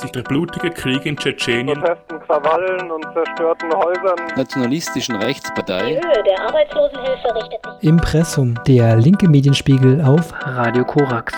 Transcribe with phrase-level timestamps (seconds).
[0.00, 6.22] sich der blutige Krieg in Tschetschenien, Protesten, Krawallen und zerstörten Häusern, nationalistischen Rechtspartei, Die Höhe
[6.24, 11.34] der Arbeitslosenhilfe richtet sich Impressum, der linke Medienspiegel auf Radio Korax.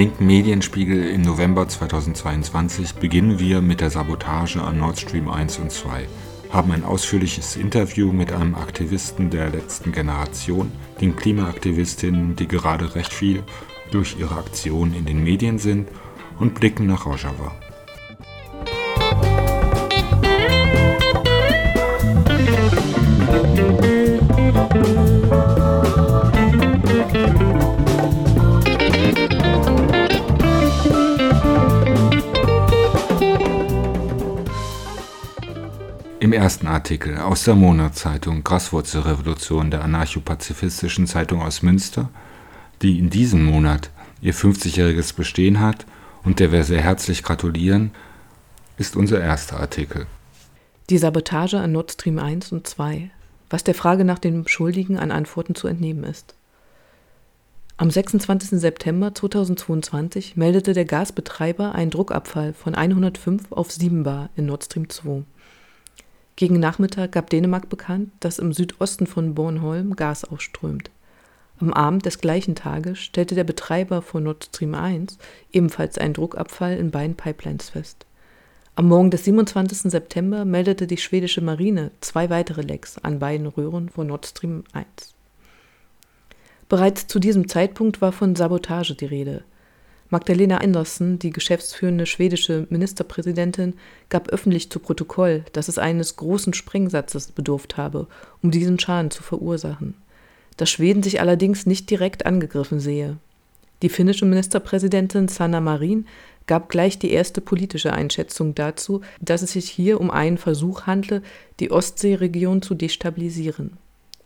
[0.00, 5.70] Linken Medienspiegel im November 2022 beginnen wir mit der Sabotage an Nord Stream 1 und
[5.70, 6.06] 2,
[6.48, 13.12] haben ein ausführliches Interview mit einem Aktivisten der letzten Generation, den Klimaaktivistinnen, die gerade recht
[13.12, 13.42] viel
[13.90, 15.86] durch ihre Aktion in den Medien sind,
[16.38, 17.52] und blicken nach Rojava.
[36.30, 42.08] Im ersten Artikel aus der Monatszeitung Graswurzelrevolution der anarcho-pazifistischen Zeitung aus Münster,
[42.82, 43.90] die in diesem Monat
[44.22, 45.86] ihr 50-jähriges Bestehen hat
[46.22, 47.90] und der wir sehr herzlich gratulieren,
[48.78, 50.06] ist unser erster Artikel.
[50.88, 53.10] Die Sabotage an Nord Stream 1 und 2,
[53.50, 56.36] was der Frage nach den Schuldigen an Antworten zu entnehmen ist.
[57.76, 58.50] Am 26.
[58.60, 64.88] September 2022 meldete der Gasbetreiber einen Druckabfall von 105 auf 7 Bar in Nord Stream
[64.88, 65.24] 2.
[66.40, 70.90] Gegen Nachmittag gab Dänemark bekannt, dass im Südosten von Bornholm Gas ausströmt.
[71.58, 75.18] Am Abend des gleichen Tages stellte der Betreiber von Nord Stream 1
[75.52, 78.06] ebenfalls einen Druckabfall in beiden Pipelines fest.
[78.74, 79.92] Am Morgen des 27.
[79.92, 84.86] September meldete die schwedische Marine zwei weitere Lecks an beiden Röhren von Nord Stream 1.
[86.70, 89.44] Bereits zu diesem Zeitpunkt war von Sabotage die Rede.
[90.12, 93.74] Magdalena Andersson, die geschäftsführende schwedische Ministerpräsidentin,
[94.08, 98.08] gab öffentlich zu Protokoll, dass es eines großen Sprengsatzes bedurft habe,
[98.42, 99.94] um diesen Schaden zu verursachen.
[100.56, 103.18] Dass Schweden sich allerdings nicht direkt angegriffen sehe.
[103.82, 106.06] Die finnische Ministerpräsidentin Sanna Marin
[106.46, 111.22] gab gleich die erste politische Einschätzung dazu, dass es sich hier um einen Versuch handle,
[111.60, 113.78] die Ostseeregion zu destabilisieren.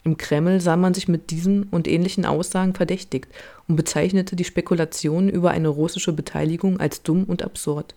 [0.05, 3.29] Im Kreml sah man sich mit diesen und ähnlichen Aussagen verdächtigt
[3.69, 7.95] und bezeichnete die Spekulationen über eine russische Beteiligung als dumm und absurd.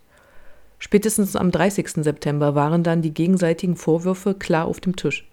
[0.80, 1.90] Spätestens am 30.
[2.04, 5.28] September waren dann die gegenseitigen Vorwürfe klar auf dem Tisch.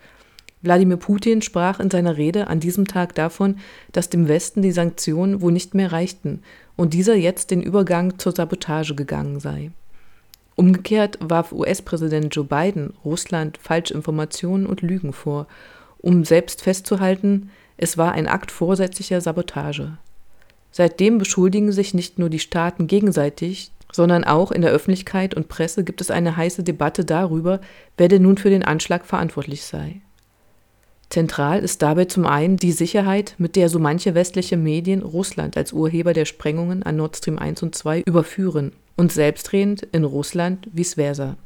[0.63, 3.59] Wladimir Putin sprach in seiner Rede an diesem Tag davon,
[3.93, 6.43] dass dem Westen die Sanktionen wohl nicht mehr reichten
[6.75, 9.71] und dieser jetzt den Übergang zur Sabotage gegangen sei.
[10.57, 15.47] Umgekehrt warf US-Präsident Joe Biden Russland Falschinformationen und Lügen vor
[16.05, 19.97] um selbst festzuhalten, es war ein Akt vorsätzlicher Sabotage.
[20.71, 25.83] Seitdem beschuldigen sich nicht nur die Staaten gegenseitig, sondern auch in der Öffentlichkeit und Presse
[25.83, 27.61] gibt es eine heiße Debatte darüber,
[27.97, 30.01] wer denn nun für den Anschlag verantwortlich sei.
[31.11, 35.73] Zentral ist dabei zum einen die Sicherheit, mit der so manche westliche Medien Russland als
[35.73, 40.95] Urheber der Sprengungen an Nord Stream 1 und 2 überführen und selbstredend in Russland vice
[40.95, 41.37] versa.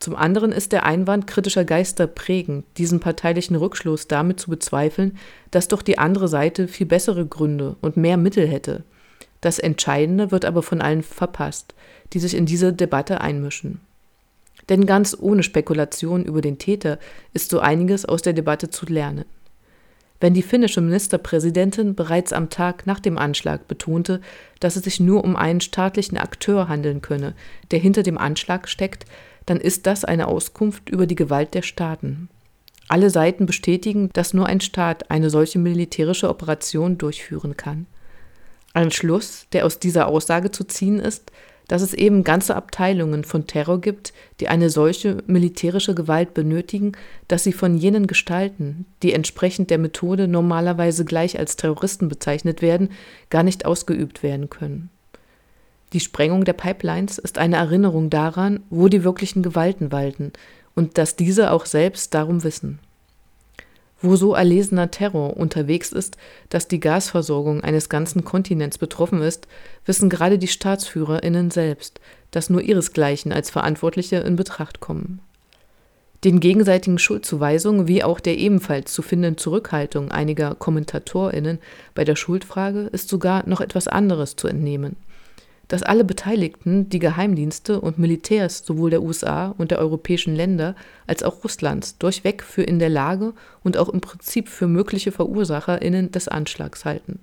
[0.00, 5.18] Zum anderen ist der Einwand kritischer Geister prägend, diesen parteilichen Rückschluss damit zu bezweifeln,
[5.50, 8.82] dass doch die andere Seite viel bessere Gründe und mehr Mittel hätte.
[9.42, 11.74] Das Entscheidende wird aber von allen verpasst,
[12.14, 13.80] die sich in diese Debatte einmischen.
[14.70, 16.98] Denn ganz ohne Spekulation über den Täter
[17.34, 19.26] ist so einiges aus der Debatte zu lernen.
[20.18, 24.20] Wenn die finnische Ministerpräsidentin bereits am Tag nach dem Anschlag betonte,
[24.60, 27.34] dass es sich nur um einen staatlichen Akteur handeln könne,
[27.70, 29.06] der hinter dem Anschlag steckt,
[29.50, 32.28] dann ist das eine Auskunft über die Gewalt der Staaten.
[32.86, 37.86] Alle Seiten bestätigen, dass nur ein Staat eine solche militärische Operation durchführen kann.
[38.74, 41.32] Ein Schluss, der aus dieser Aussage zu ziehen ist,
[41.66, 46.92] dass es eben ganze Abteilungen von Terror gibt, die eine solche militärische Gewalt benötigen,
[47.26, 52.90] dass sie von jenen Gestalten, die entsprechend der Methode normalerweise gleich als Terroristen bezeichnet werden,
[53.30, 54.90] gar nicht ausgeübt werden können.
[55.92, 60.32] Die Sprengung der Pipelines ist eine Erinnerung daran, wo die wirklichen Gewalten walten
[60.76, 62.78] und dass diese auch selbst darum wissen.
[64.00, 66.16] Wo so erlesener Terror unterwegs ist,
[66.48, 69.48] dass die Gasversorgung eines ganzen Kontinents betroffen ist,
[69.84, 72.00] wissen gerade die Staatsführerinnen selbst,
[72.30, 75.20] dass nur ihresgleichen als Verantwortliche in Betracht kommen.
[76.22, 81.58] Den gegenseitigen Schuldzuweisungen wie auch der ebenfalls zu findenden Zurückhaltung einiger Kommentatorinnen
[81.94, 84.94] bei der Schuldfrage ist sogar noch etwas anderes zu entnehmen–
[85.70, 90.74] dass alle Beteiligten, die Geheimdienste und Militärs sowohl der USA und der europäischen Länder
[91.06, 96.10] als auch Russlands, durchweg für in der Lage und auch im Prinzip für mögliche VerursacherInnen
[96.10, 97.20] des Anschlags halten.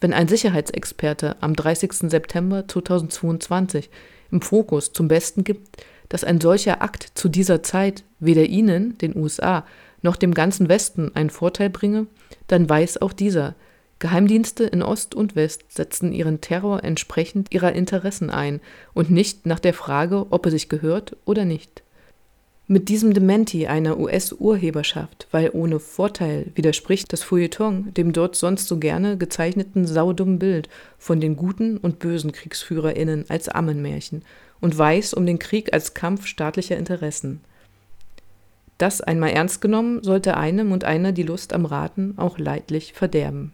[0.00, 2.08] Wenn ein Sicherheitsexperte am 30.
[2.08, 3.90] September 2022
[4.30, 9.14] im Fokus zum Besten gibt, Dass ein solcher Akt zu dieser Zeit weder ihnen, den
[9.14, 9.66] USA,
[10.00, 12.06] noch dem ganzen Westen einen Vorteil bringe,
[12.46, 13.54] dann weiß auch dieser,
[14.00, 18.60] Geheimdienste in Ost und West setzen ihren Terror entsprechend ihrer Interessen ein
[18.94, 21.82] und nicht nach der Frage, ob er sich gehört oder nicht.
[22.70, 28.78] Mit diesem Dementi einer US-Urheberschaft, weil ohne Vorteil, widerspricht das Feuilleton dem dort sonst so
[28.78, 30.68] gerne gezeichneten saudummen Bild
[30.98, 34.22] von den guten und bösen KriegsführerInnen als Ammenmärchen
[34.60, 37.40] und weiß um den Krieg als Kampf staatlicher Interessen.
[38.76, 43.52] Das einmal ernst genommen, sollte einem und einer die Lust am Raten auch leidlich verderben.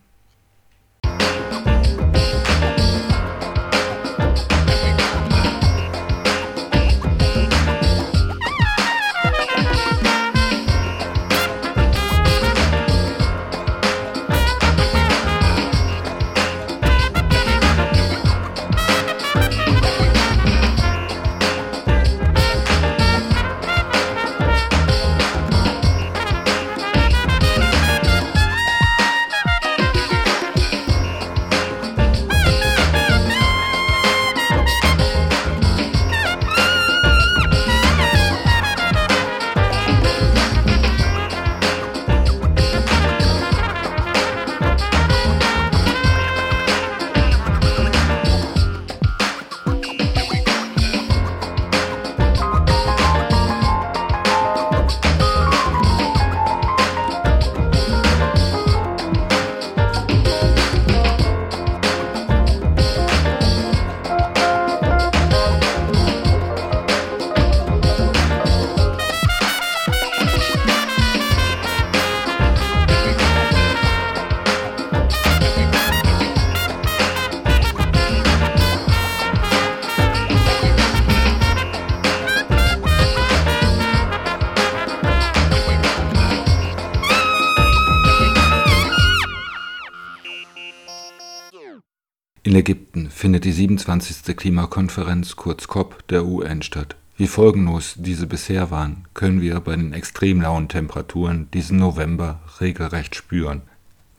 [93.45, 94.35] Die 27.
[94.37, 96.97] Klimakonferenz kurz COP der UN statt.
[97.17, 103.15] Wie folgenlos diese bisher waren, können wir bei den extrem lauen Temperaturen diesen November regelrecht
[103.15, 103.61] spüren.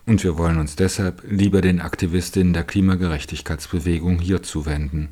[0.05, 5.09] Und wir wollen uns deshalb lieber den Aktivistinnen der Klimagerechtigkeitsbewegung hier zuwenden.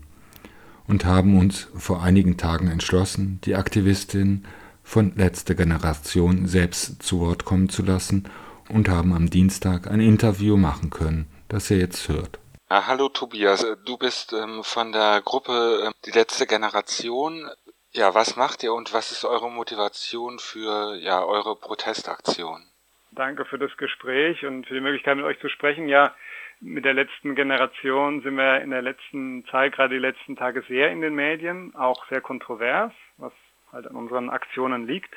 [0.86, 4.46] Und haben uns vor einigen Tagen entschlossen, die Aktivistinnen
[4.84, 8.26] von letzter Generation selbst zu Wort kommen zu lassen
[8.70, 12.40] und haben am Dienstag ein Interview machen können, das ihr jetzt hört.
[12.76, 17.48] Ah, hallo Tobias, du bist ähm, von der Gruppe ähm, Die letzte Generation.
[17.92, 22.64] Ja, was macht ihr und was ist eure Motivation für ja, eure Protestaktion?
[23.12, 25.88] Danke für das Gespräch und für die Möglichkeit mit euch zu sprechen.
[25.88, 26.16] Ja,
[26.62, 30.90] mit der letzten Generation sind wir in der letzten Zeit, gerade die letzten Tage sehr
[30.90, 33.34] in den Medien, auch sehr kontrovers, was
[33.72, 35.14] halt an unseren Aktionen liegt.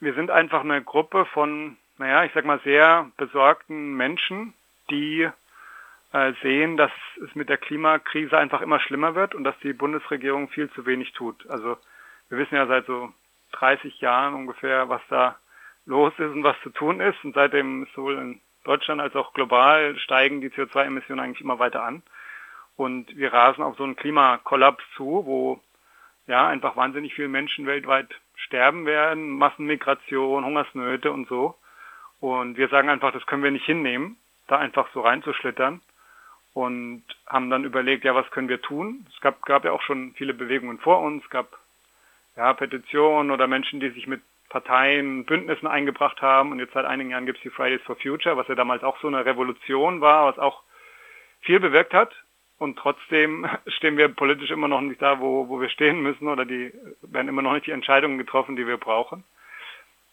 [0.00, 4.54] Wir sind einfach eine Gruppe von, naja, ich sag mal, sehr besorgten Menschen,
[4.88, 5.30] die äh,
[6.42, 6.92] sehen, dass
[7.24, 11.12] es mit der Klimakrise einfach immer schlimmer wird und dass die Bundesregierung viel zu wenig
[11.12, 11.48] tut.
[11.48, 11.76] Also
[12.28, 13.12] wir wissen ja seit so
[13.52, 15.36] 30 Jahren ungefähr, was da
[15.84, 17.22] los ist und was zu tun ist.
[17.24, 22.02] Und seitdem sowohl in Deutschland als auch global steigen die CO2-Emissionen eigentlich immer weiter an.
[22.76, 25.60] Und wir rasen auf so einen Klimakollaps zu, wo
[26.26, 31.56] ja einfach wahnsinnig viele Menschen weltweit sterben werden, Massenmigration, Hungersnöte und so.
[32.20, 35.80] Und wir sagen einfach, das können wir nicht hinnehmen, da einfach so reinzuschlittern
[36.56, 39.06] und haben dann überlegt, ja, was können wir tun?
[39.14, 41.58] Es gab, gab ja auch schon viele Bewegungen vor uns, gab
[42.34, 46.52] ja, Petitionen oder Menschen, die sich mit Parteien, Bündnissen eingebracht haben.
[46.52, 48.98] Und jetzt seit einigen Jahren gibt es die Fridays for Future, was ja damals auch
[49.00, 50.62] so eine Revolution war, was auch
[51.42, 52.14] viel bewirkt hat.
[52.56, 56.46] Und trotzdem stehen wir politisch immer noch nicht da, wo, wo wir stehen müssen oder
[56.46, 56.72] die
[57.02, 59.24] werden immer noch nicht die Entscheidungen getroffen, die wir brauchen.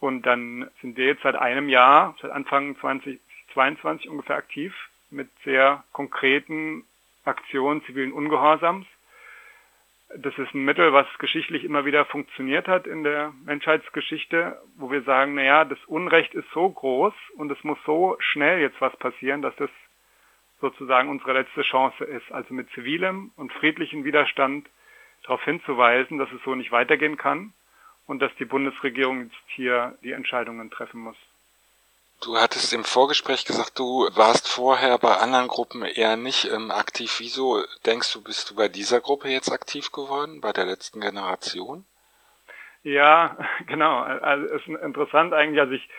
[0.01, 4.75] Und dann sind wir jetzt seit einem Jahr, seit Anfang 2022 ungefähr aktiv
[5.13, 6.83] mit sehr konkreten
[7.25, 8.85] Aktionen zivilen Ungehorsams.
[10.15, 15.01] Das ist ein Mittel, was geschichtlich immer wieder funktioniert hat in der Menschheitsgeschichte, wo wir
[15.03, 19.41] sagen, naja, das Unrecht ist so groß und es muss so schnell jetzt was passieren,
[19.41, 19.71] dass das
[20.61, 22.31] sozusagen unsere letzte Chance ist.
[22.31, 24.69] Also mit zivilem und friedlichem Widerstand
[25.23, 27.53] darauf hinzuweisen, dass es so nicht weitergehen kann
[28.05, 31.17] und dass die Bundesregierung jetzt hier die Entscheidungen treffen muss.
[32.23, 37.15] Du hattest im Vorgespräch gesagt, du warst vorher bei anderen Gruppen eher nicht ähm, aktiv.
[37.19, 41.83] Wieso denkst du, bist du bei dieser Gruppe jetzt aktiv geworden, bei der letzten Generation?
[42.83, 43.37] Ja,
[43.67, 43.99] genau.
[43.99, 45.59] Also es ist interessant eigentlich.
[45.59, 45.89] Also ich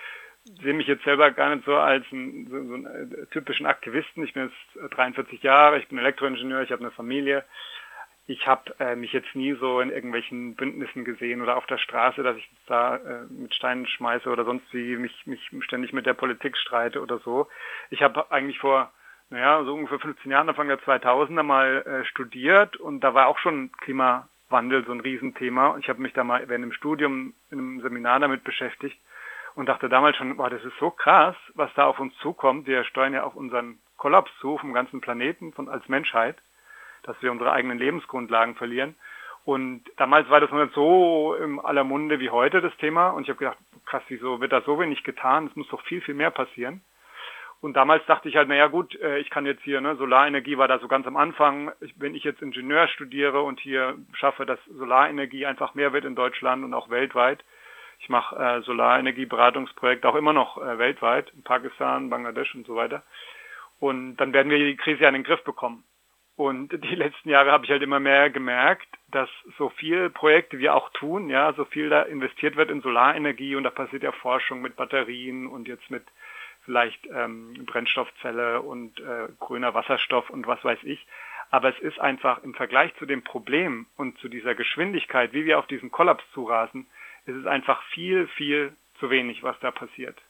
[0.63, 4.25] sehe mich jetzt selber gar nicht so als einen, so, so einen typischen Aktivisten.
[4.25, 7.45] Ich bin jetzt 43 Jahre, ich bin Elektroingenieur, ich habe eine Familie.
[8.27, 12.23] Ich habe äh, mich jetzt nie so in irgendwelchen Bündnissen gesehen oder auf der Straße,
[12.23, 16.15] dass ich da äh, mit Steinen schmeiße oder sonst wie mich, mich ständig mit der
[16.15, 17.49] Politik streite oder so.
[17.91, 18.91] Ich habe eigentlich vor,
[19.29, 23.39] naja, so ungefähr 15 Jahren, Anfang der 2000er mal äh, studiert und da war auch
[23.39, 25.77] schon Klimawandel so ein Riesenthema.
[25.79, 28.99] Ich habe mich da mal während dem Studium in einem Seminar damit beschäftigt
[29.55, 32.67] und dachte damals schon, boah, das ist so krass, was da auf uns zukommt.
[32.67, 36.37] Wir steuern ja auf unseren Kollaps zu vom ganzen Planeten von als Menschheit
[37.05, 38.97] dass wir unsere eigenen Lebensgrundlagen verlieren.
[39.45, 43.11] Und damals war das noch nicht so im aller Munde wie heute das Thema.
[43.11, 45.49] Und ich habe gedacht, krass, wieso wird da so wenig getan?
[45.49, 46.81] Es muss doch viel, viel mehr passieren.
[47.61, 50.69] Und damals dachte ich halt, naja gut, äh, ich kann jetzt hier, ne, Solarenergie war
[50.69, 51.73] da so ganz am Anfang.
[51.97, 56.63] wenn ich jetzt Ingenieur studiere und hier schaffe, dass Solarenergie einfach mehr wird in Deutschland
[56.63, 57.43] und auch weltweit.
[58.01, 63.03] Ich mache äh, Solarenergieberatungsprojekte auch immer noch äh, weltweit, in Pakistan, Bangladesch und so weiter.
[63.81, 65.85] Und dann werden wir die Krise ja in den Griff bekommen.
[66.37, 70.75] Und die letzten Jahre habe ich halt immer mehr gemerkt, dass so viel Projekte wir
[70.75, 74.61] auch tun, ja, so viel da investiert wird in Solarenergie und da passiert ja Forschung
[74.61, 76.03] mit Batterien und jetzt mit
[76.65, 81.07] vielleicht ähm, Brennstoffzelle und äh, grüner Wasserstoff und was weiß ich.
[81.51, 85.59] Aber es ist einfach im Vergleich zu dem Problem und zu dieser Geschwindigkeit, wie wir
[85.61, 86.87] auf diesen Kollaps zurasen,
[87.27, 90.21] ist es einfach viel, viel zu wenig, was da passiert.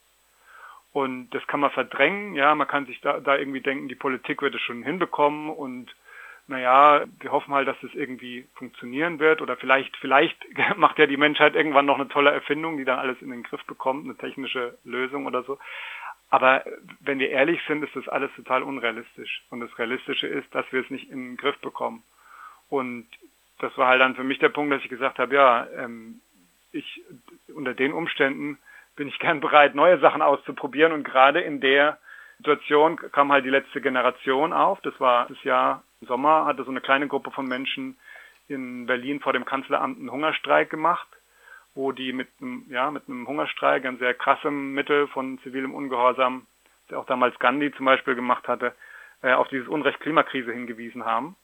[0.95, 4.41] Und das kann man verdrängen, ja, man kann sich da, da irgendwie denken, die Politik
[4.41, 5.93] wird es schon hinbekommen und
[6.47, 10.37] naja, wir hoffen halt, dass es irgendwie funktionieren wird oder vielleicht, vielleicht
[10.77, 13.61] macht ja die Menschheit irgendwann noch eine tolle Erfindung, die dann alles in den Griff
[13.65, 15.59] bekommt, eine technische Lösung oder so.
[16.29, 16.63] Aber
[17.01, 19.43] wenn wir ehrlich sind, ist das alles total unrealistisch.
[19.49, 22.03] Und das Realistische ist, dass wir es nicht in den Griff bekommen.
[22.69, 23.05] Und
[23.59, 26.21] das war halt dann für mich der Punkt, dass ich gesagt habe, ja, ähm,
[26.71, 27.01] ich
[27.53, 28.59] unter den Umständen
[28.95, 30.93] bin ich gern bereit, neue Sachen auszuprobieren.
[30.93, 31.97] Und gerade in der
[32.37, 34.81] Situation kam halt die letzte Generation auf.
[34.81, 37.97] Das war das Jahr Sommer, hatte so eine kleine Gruppe von Menschen
[38.47, 41.07] in Berlin vor dem Kanzleramt einen Hungerstreik gemacht,
[41.73, 46.45] wo die mit einem, ja, mit einem Hungerstreik, ein sehr krassem Mittel von zivilem Ungehorsam,
[46.89, 48.75] der auch damals Gandhi zum Beispiel gemacht hatte,
[49.21, 51.35] äh, auf dieses Unrecht Klimakrise hingewiesen haben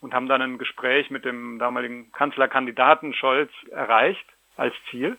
[0.00, 4.26] und haben dann ein Gespräch mit dem damaligen Kanzlerkandidaten Scholz erreicht
[4.56, 5.16] als Ziel.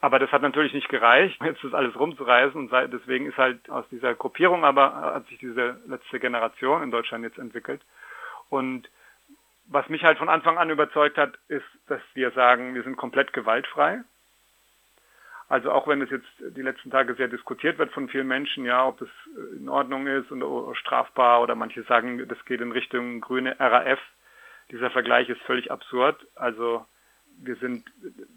[0.00, 3.84] Aber das hat natürlich nicht gereicht, jetzt das alles rumzureißen und deswegen ist halt aus
[3.90, 7.82] dieser Gruppierung aber hat sich diese letzte Generation in Deutschland jetzt entwickelt.
[8.48, 8.88] Und
[9.66, 13.32] was mich halt von Anfang an überzeugt hat, ist, dass wir sagen, wir sind komplett
[13.32, 14.00] gewaltfrei.
[15.48, 18.86] Also auch wenn es jetzt die letzten Tage sehr diskutiert wird von vielen Menschen, ja,
[18.86, 19.08] ob das
[19.56, 20.42] in Ordnung ist und
[20.76, 23.98] strafbar oder manche sagen, das geht in Richtung grüne RAF.
[24.70, 26.24] Dieser Vergleich ist völlig absurd.
[26.36, 26.86] Also
[27.42, 27.84] wir sind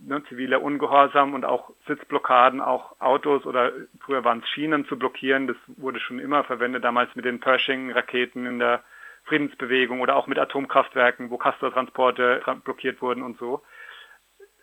[0.06, 5.48] ne, ziviler Ungehorsam und auch Sitzblockaden, auch Autos oder früher waren es Schienen zu blockieren.
[5.48, 8.84] Das wurde schon immer verwendet, damals mit den Pershing-Raketen in der
[9.26, 13.62] Friedensbewegung oder auch mit Atomkraftwerken, wo Castortransporte blockiert wurden und so.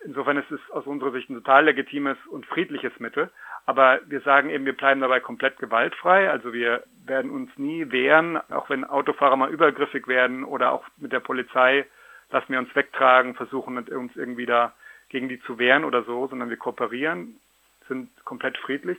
[0.03, 3.29] Insofern ist es aus unserer Sicht ein total legitimes und friedliches Mittel.
[3.65, 6.29] Aber wir sagen eben, wir bleiben dabei komplett gewaltfrei.
[6.29, 11.11] Also wir werden uns nie wehren, auch wenn Autofahrer mal übergriffig werden oder auch mit
[11.11, 11.85] der Polizei
[12.31, 14.73] lassen wir uns wegtragen, versuchen uns irgendwie da
[15.09, 17.39] gegen die zu wehren oder so, sondern wir kooperieren,
[17.87, 18.97] sind komplett friedlich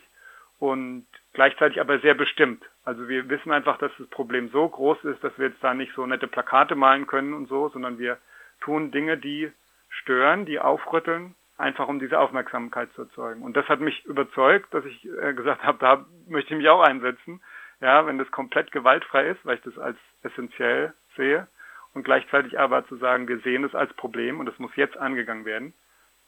[0.58, 2.62] und gleichzeitig aber sehr bestimmt.
[2.84, 5.92] Also wir wissen einfach, dass das Problem so groß ist, dass wir jetzt da nicht
[5.94, 8.18] so nette Plakate malen können und so, sondern wir
[8.60, 9.50] tun Dinge, die
[9.88, 13.42] stören, die aufrütteln, einfach um diese Aufmerksamkeit zu erzeugen.
[13.42, 16.80] Und das hat mich überzeugt, dass ich äh, gesagt habe, da möchte ich mich auch
[16.80, 17.40] einsetzen.
[17.80, 21.48] Ja, wenn das komplett gewaltfrei ist, weil ich das als essentiell sehe,
[21.94, 25.44] und gleichzeitig aber zu sagen, wir sehen es als Problem und es muss jetzt angegangen
[25.44, 25.74] werden.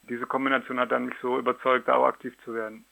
[0.02, 2.84] Diese Kombination hat dann mich so überzeugt, da auch aktiv zu werden.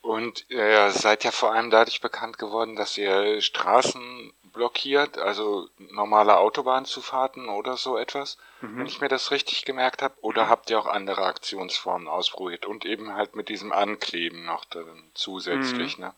[0.00, 6.38] Und ihr seid ja vor allem dadurch bekannt geworden, dass ihr Straßen blockiert, also normale
[6.38, 8.78] Autobahnzufahrten oder so etwas, mhm.
[8.78, 10.14] wenn ich mir das richtig gemerkt habe.
[10.20, 15.10] Oder habt ihr auch andere Aktionsformen ausprobiert und eben halt mit diesem Ankleben noch dann
[15.14, 16.04] zusätzlich, mhm.
[16.04, 16.14] ne?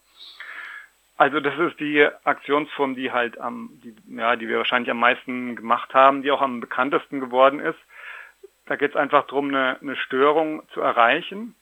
[1.16, 5.54] Also das ist die Aktionsform, die halt am, die, ja, die wir wahrscheinlich am meisten
[5.54, 7.78] gemacht haben, die auch am bekanntesten geworden ist.
[8.66, 11.54] Da geht es einfach darum, eine, eine Störung zu erreichen.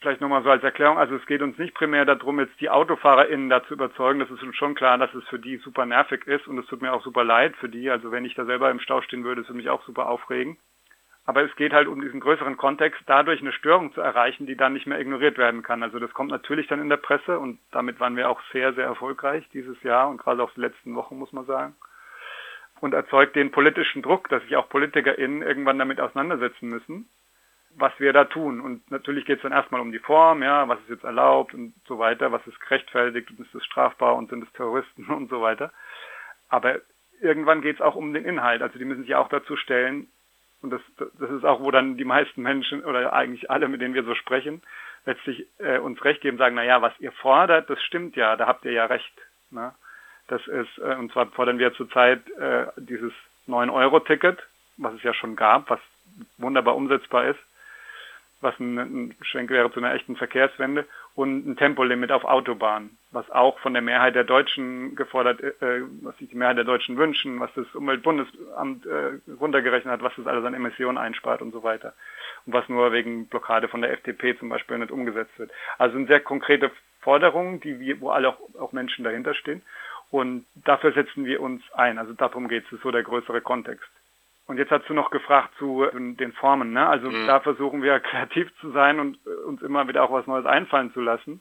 [0.00, 3.50] Vielleicht nochmal so als Erklärung, also es geht uns nicht primär darum, jetzt die AutofahrerInnen
[3.50, 6.56] dazu überzeugen, das ist uns schon klar, dass es für die super nervig ist und
[6.56, 7.90] es tut mir auch super leid für die.
[7.90, 10.56] Also wenn ich da selber im Stau stehen würde, es würde mich auch super aufregen.
[11.28, 14.72] Aber es geht halt um diesen größeren Kontext, dadurch eine Störung zu erreichen, die dann
[14.72, 15.82] nicht mehr ignoriert werden kann.
[15.82, 18.86] Also das kommt natürlich dann in der Presse und damit waren wir auch sehr, sehr
[18.86, 21.76] erfolgreich dieses Jahr und gerade auch die letzten Wochen, muss man sagen.
[22.80, 27.10] Und erzeugt den politischen Druck, dass sich auch PolitikerInnen irgendwann damit auseinandersetzen müssen,
[27.76, 28.62] was wir da tun.
[28.62, 31.74] Und natürlich geht es dann erstmal um die Form, ja, was ist jetzt erlaubt und
[31.86, 35.42] so weiter, was ist gerechtfertigt und ist es strafbar und sind es Terroristen und so
[35.42, 35.74] weiter.
[36.48, 36.76] Aber
[37.20, 38.62] irgendwann geht es auch um den Inhalt.
[38.62, 40.08] Also die müssen sich auch dazu stellen.
[40.60, 43.94] Und das, das ist auch, wo dann die meisten Menschen oder eigentlich alle, mit denen
[43.94, 44.62] wir so sprechen,
[45.06, 48.46] letztlich äh, uns recht geben, sagen, na ja, was ihr fordert, das stimmt ja, da
[48.46, 49.12] habt ihr ja recht.
[49.50, 49.72] Ne?
[50.26, 53.12] Das ist, äh, und zwar fordern wir zurzeit äh, dieses
[53.46, 54.38] 9-Euro-Ticket,
[54.76, 55.80] was es ja schon gab, was
[56.36, 57.40] wunderbar umsetzbar ist,
[58.40, 60.86] was ein, ein Schwenk wäre zu einer echten Verkehrswende,
[61.18, 66.16] und ein Tempolimit auf Autobahnen, was auch von der Mehrheit der Deutschen gefordert, äh, was
[66.18, 70.44] sich die Mehrheit der Deutschen wünschen, was das Umweltbundesamt äh, runtergerechnet hat, was das alles
[70.44, 71.92] an Emissionen einspart und so weiter.
[72.46, 75.50] Und was nur wegen Blockade von der FDP zum Beispiel nicht umgesetzt wird.
[75.76, 76.70] Also sind sehr konkrete
[77.00, 79.62] Forderungen, die wir, wo alle auch, auch Menschen dahinter stehen.
[80.12, 81.98] Und dafür setzen wir uns ein.
[81.98, 83.90] Also darum geht es, ist so der größere Kontext.
[84.48, 86.72] Und jetzt hast du noch gefragt zu den Formen.
[86.72, 86.86] Ne?
[86.86, 87.26] Also mhm.
[87.26, 90.92] da versuchen wir kreativ zu sein und äh, uns immer wieder auch was Neues einfallen
[90.92, 91.40] zu lassen.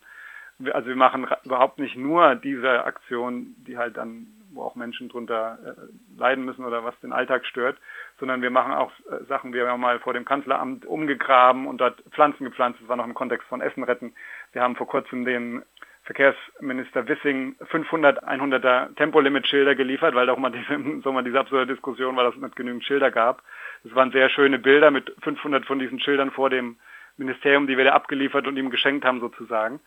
[0.74, 5.58] Also wir machen überhaupt nicht nur diese Aktion, die halt dann, wo auch Menschen drunter
[5.64, 7.78] äh, leiden müssen oder was den Alltag stört,
[8.20, 12.02] sondern wir machen auch äh, Sachen, wir haben mal vor dem Kanzleramt umgegraben und dort
[12.12, 12.82] Pflanzen gepflanzt.
[12.82, 14.16] Das war noch im Kontext von Essen retten.
[14.52, 15.64] Wir haben vor kurzem den
[16.08, 22.16] Verkehrsminister Wissing 500 100er Tempolimit-Schilder geliefert, weil auch mal diese, so mal diese absurde Diskussion
[22.16, 23.44] war, dass es nicht genügend Schilder gab.
[23.84, 26.78] Das waren sehr schöne Bilder mit 500 von diesen Schildern vor dem
[27.18, 29.82] Ministerium, die wir da abgeliefert und ihm geschenkt haben sozusagen.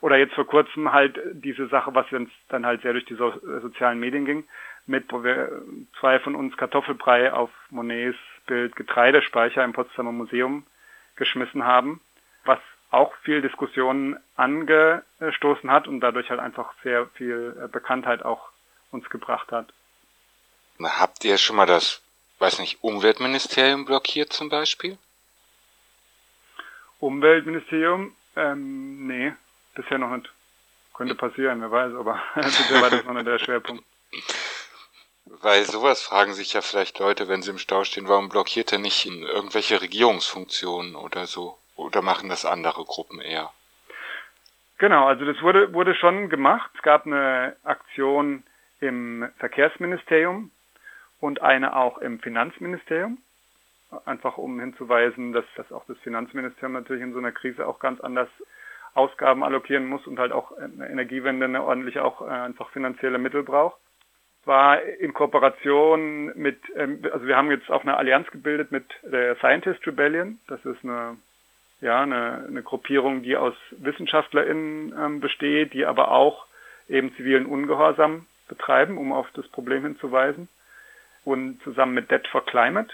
[0.00, 3.32] Oder jetzt vor kurzem halt diese Sache, was uns dann halt sehr durch die so
[3.60, 4.44] sozialen Medien ging,
[4.86, 5.62] mit, wo wir
[5.98, 10.64] zwei von uns Kartoffelbrei auf Monets Bild Getreidespeicher im Potsdamer Museum
[11.16, 12.00] geschmissen haben,
[12.44, 12.58] was
[12.94, 18.48] auch viel Diskussionen angestoßen hat und dadurch halt einfach sehr viel äh, Bekanntheit auch
[18.90, 19.72] uns gebracht hat.
[20.80, 22.02] Habt ihr schon mal das,
[22.38, 24.98] weiß nicht, Umweltministerium blockiert zum Beispiel?
[27.00, 28.14] Umweltministerium?
[28.36, 29.32] Ähm, nee,
[29.74, 30.30] bisher noch nicht.
[30.94, 33.84] Könnte passieren, wer weiß, aber bisher war das noch nicht der Schwerpunkt.
[35.26, 38.78] Weil sowas fragen sich ja vielleicht Leute, wenn sie im Stau stehen, warum blockiert er
[38.78, 41.58] nicht in irgendwelche Regierungsfunktionen oder so?
[41.76, 43.50] Oder machen das andere Gruppen eher?
[44.78, 46.70] Genau, also das wurde, wurde schon gemacht.
[46.74, 48.42] Es gab eine Aktion
[48.80, 50.50] im Verkehrsministerium
[51.20, 53.18] und eine auch im Finanzministerium.
[54.04, 58.00] Einfach um hinzuweisen, dass, dass auch das Finanzministerium natürlich in so einer Krise auch ganz
[58.00, 58.28] anders
[58.94, 63.42] Ausgaben allokieren muss und halt auch eine Energiewende eine ordentliche auch äh, einfach finanzielle Mittel
[63.42, 63.76] braucht.
[64.44, 69.36] War in Kooperation mit, ähm, also wir haben jetzt auch eine Allianz gebildet mit der
[69.36, 70.38] Scientist Rebellion.
[70.46, 71.16] Das ist eine
[71.84, 76.46] ja, eine, eine Gruppierung, die aus WissenschaftlerInnen ähm, besteht, die aber auch
[76.88, 80.48] eben zivilen Ungehorsam betreiben, um auf das Problem hinzuweisen.
[81.24, 82.92] Und zusammen mit Debt for Climate,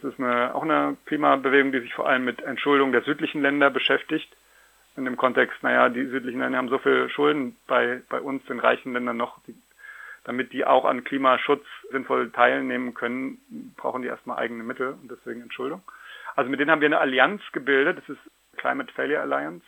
[0.00, 3.70] das ist eine, auch eine Klimabewegung, die sich vor allem mit Entschuldung der südlichen Länder
[3.70, 4.36] beschäftigt.
[4.96, 8.60] In dem Kontext, naja, die südlichen Länder haben so viel Schulden bei, bei uns, den
[8.60, 9.54] reichen Ländern noch, die,
[10.22, 13.38] damit die auch an Klimaschutz sinnvoll teilnehmen können,
[13.76, 15.82] brauchen die erstmal eigene Mittel und deswegen Entschuldung.
[16.36, 18.20] Also mit denen haben wir eine Allianz gebildet, das ist
[18.58, 19.64] Climate Failure Alliance.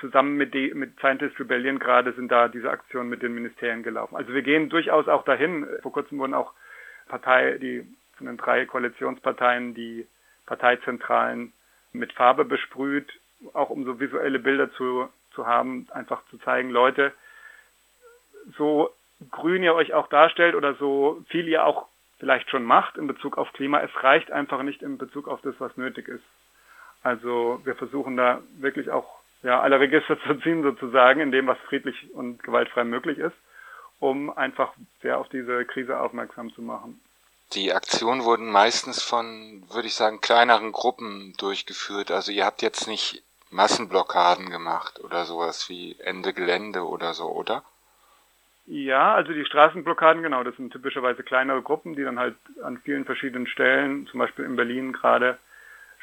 [0.00, 4.16] Zusammen mit, die, mit Scientist Rebellion gerade sind da diese Aktionen mit den Ministerien gelaufen.
[4.16, 5.66] Also wir gehen durchaus auch dahin.
[5.82, 6.52] Vor kurzem wurden auch
[7.08, 10.06] Partei, die von den drei Koalitionsparteien die
[10.46, 11.52] Parteizentralen
[11.92, 13.10] mit Farbe besprüht,
[13.52, 17.12] auch um so visuelle Bilder zu, zu haben, einfach zu zeigen, Leute,
[18.56, 18.90] so
[19.30, 21.89] grün ihr euch auch darstellt oder so viel ihr auch
[22.20, 23.80] vielleicht schon macht in Bezug auf Klima.
[23.80, 26.24] Es reicht einfach nicht in Bezug auf das, was nötig ist.
[27.02, 31.58] Also wir versuchen da wirklich auch ja, alle Register zu ziehen sozusagen, in dem, was
[31.66, 33.36] friedlich und gewaltfrei möglich ist,
[33.98, 37.00] um einfach sehr auf diese Krise aufmerksam zu machen.
[37.54, 42.12] Die Aktionen wurden meistens von, würde ich sagen, kleineren Gruppen durchgeführt.
[42.12, 47.64] Also ihr habt jetzt nicht Massenblockaden gemacht oder sowas wie Ende Gelände oder so, oder?
[48.72, 53.04] Ja, also die Straßenblockaden, genau, das sind typischerweise kleinere Gruppen, die dann halt an vielen
[53.04, 55.38] verschiedenen Stellen, zum Beispiel in Berlin gerade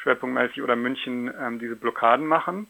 [0.01, 2.67] schwerpunktmäßig oder München, ähm, diese Blockaden machen.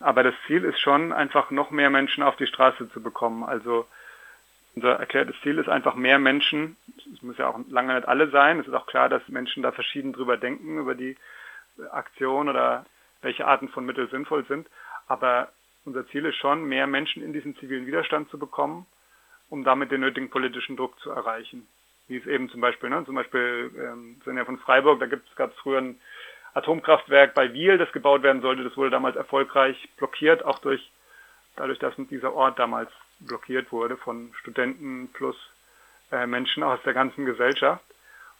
[0.00, 3.44] Aber das Ziel ist schon, einfach noch mehr Menschen auf die Straße zu bekommen.
[3.44, 3.86] Also
[4.76, 6.78] unser erklärtes Ziel ist einfach mehr Menschen,
[7.14, 9.72] es muss ja auch lange nicht alle sein, es ist auch klar, dass Menschen da
[9.72, 11.18] verschieden drüber denken, über die
[11.90, 12.86] Aktion oder
[13.20, 14.68] welche Arten von Mitteln sinnvoll sind.
[15.06, 15.52] Aber
[15.84, 18.86] unser Ziel ist schon, mehr Menschen in diesen zivilen Widerstand zu bekommen
[19.50, 21.66] um damit den nötigen politischen Druck zu erreichen.
[22.06, 25.50] Wie es eben zum Beispiel, ne, zum Beispiel ähm, sind ja von Freiburg, da gab
[25.50, 26.00] es früher ein
[26.54, 28.62] Atomkraftwerk bei Wiel, das gebaut werden sollte.
[28.62, 30.90] Das wurde damals erfolgreich blockiert, auch durch
[31.56, 35.36] dadurch, dass dieser Ort damals blockiert wurde von Studenten plus
[36.12, 37.84] äh, Menschen aus der ganzen Gesellschaft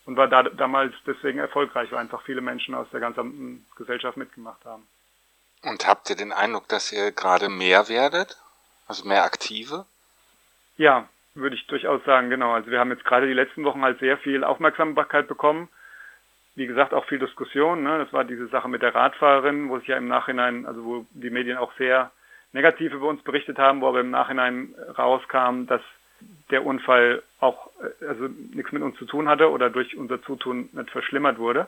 [0.04, 4.64] und war da, damals deswegen erfolgreich, weil einfach viele Menschen aus der ganzen Gesellschaft mitgemacht
[4.64, 4.86] haben.
[5.62, 8.36] Und habt ihr den Eindruck, dass ihr gerade mehr werdet?
[8.86, 9.86] Also mehr Aktive?
[10.76, 12.52] Ja, würde ich durchaus sagen, genau.
[12.52, 15.68] Also wir haben jetzt gerade die letzten Wochen halt sehr viel Aufmerksamkeit bekommen.
[16.54, 17.82] Wie gesagt, auch viel Diskussion.
[17.82, 17.98] Ne?
[17.98, 21.30] Das war diese Sache mit der Radfahrerin, wo sich ja im Nachhinein, also wo die
[21.30, 22.12] Medien auch sehr
[22.52, 25.82] negativ über uns berichtet haben, wo aber im Nachhinein rauskam, dass
[26.50, 30.68] der Unfall auch äh, also nichts mit uns zu tun hatte oder durch unser Zutun
[30.72, 31.66] nicht verschlimmert wurde.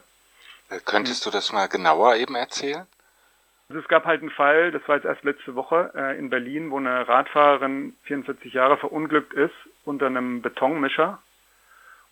[0.70, 2.86] Äh, könntest du das mal genauer eben erzählen?
[3.68, 6.70] Also es gab halt einen Fall, das war jetzt erst letzte Woche äh, in Berlin,
[6.70, 11.20] wo eine Radfahrerin 44 Jahre verunglückt ist unter einem Betonmischer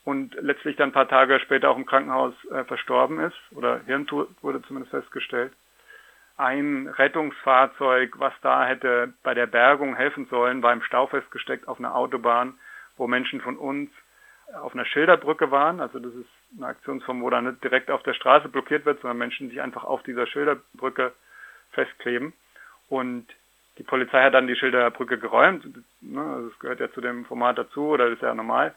[0.03, 4.29] und letztlich dann ein paar Tage später auch im Krankenhaus äh, verstorben ist oder Hirntod
[4.41, 5.53] wurde zumindest festgestellt.
[6.37, 11.79] Ein Rettungsfahrzeug, was da hätte bei der Bergung helfen sollen, war im Stau festgesteckt auf
[11.79, 12.59] einer Autobahn,
[12.97, 13.89] wo Menschen von uns
[14.61, 15.79] auf einer Schilderbrücke waren.
[15.79, 19.17] Also das ist eine Aktionsform, wo dann nicht direkt auf der Straße blockiert wird, sondern
[19.17, 21.13] Menschen sich einfach auf dieser Schilderbrücke
[21.75, 22.33] festkleben.
[22.89, 23.27] Und
[23.77, 25.65] die Polizei hat dann die Schilderbrücke geräumt.
[26.01, 28.73] Ne, also gehört ja zu dem Format dazu oder das ist ja normal.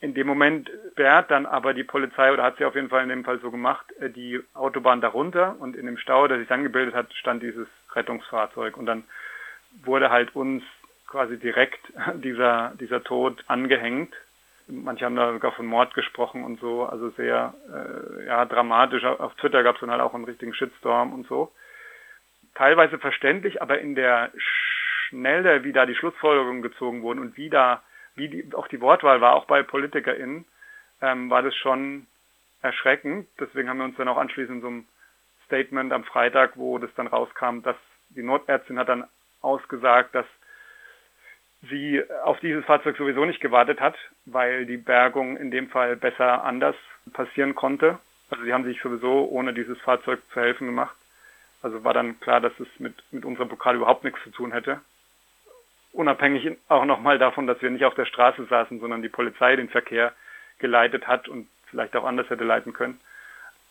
[0.00, 3.08] In dem Moment sperrt dann aber die Polizei oder hat sie auf jeden Fall in
[3.08, 6.64] dem Fall so gemacht, äh, die Autobahn darunter und in dem Stau, der sich dann
[6.64, 9.04] gebildet hat, stand dieses Rettungsfahrzeug und dann
[9.84, 10.62] wurde halt uns
[11.06, 11.80] quasi direkt
[12.14, 14.14] dieser, dieser Tod angehängt.
[14.66, 19.04] Manche haben da sogar von Mord gesprochen und so, also sehr äh, ja, dramatisch.
[19.04, 21.52] Auf Twitter gab es dann halt auch einen richtigen Shitstorm und so
[22.54, 24.30] teilweise verständlich, aber in der
[25.08, 27.82] Schnelle, wie da die Schlussfolgerungen gezogen wurden und wie da,
[28.14, 30.44] wie die, auch die Wortwahl war, auch bei PolitikerInnen,
[31.02, 32.06] ähm, war das schon
[32.62, 33.28] erschreckend.
[33.38, 34.88] Deswegen haben wir uns dann auch anschließend so ein
[35.46, 37.76] Statement am Freitag, wo das dann rauskam, dass
[38.08, 39.04] die Notärztin hat dann
[39.40, 40.26] ausgesagt, dass
[41.68, 46.44] sie auf dieses Fahrzeug sowieso nicht gewartet hat, weil die Bergung in dem Fall besser
[46.44, 46.76] anders
[47.12, 47.98] passieren konnte.
[48.30, 50.96] Also sie haben sich sowieso ohne dieses Fahrzeug zu helfen gemacht.
[51.64, 54.82] Also war dann klar, dass es mit, mit unserer Blockade überhaupt nichts zu tun hätte.
[55.92, 59.70] Unabhängig auch nochmal davon, dass wir nicht auf der Straße saßen, sondern die Polizei den
[59.70, 60.12] Verkehr
[60.58, 63.00] geleitet hat und vielleicht auch anders hätte leiten können.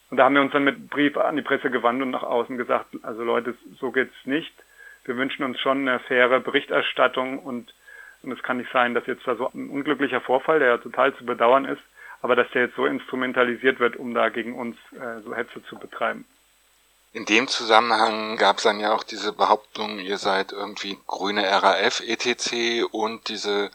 [0.10, 2.58] Und da haben wir uns dann mit Brief an die Presse gewandt und nach außen
[2.58, 4.52] gesagt, also Leute, so geht's nicht.
[5.06, 7.76] Wir wünschen uns schon eine faire Berichterstattung und,
[8.24, 11.14] und es kann nicht sein, dass jetzt da so ein unglücklicher Vorfall, der ja total
[11.14, 11.84] zu bedauern ist,
[12.24, 15.78] aber dass der jetzt so instrumentalisiert wird, um da gegen uns äh, so Hetze zu
[15.78, 16.26] betreiben.
[17.14, 22.02] In dem Zusammenhang gab es dann ja auch diese Behauptung, ihr seid irgendwie grüne RAF
[22.02, 22.86] etc.
[22.92, 23.70] und diese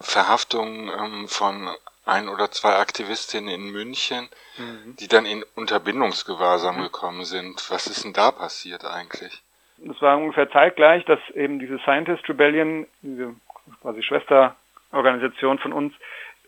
[0.00, 1.68] Verhaftung ähm, von
[2.06, 4.94] ein oder zwei Aktivistinnen in München, mhm.
[4.96, 6.82] die dann in Unterbindungsgewahrsam mhm.
[6.82, 7.68] gekommen sind.
[7.68, 9.42] Was ist denn da passiert eigentlich?
[9.78, 13.34] Das war ungefähr zeitgleich, dass eben diese Scientist Rebellion, diese
[13.82, 15.94] quasi Schwesterorganisation von uns,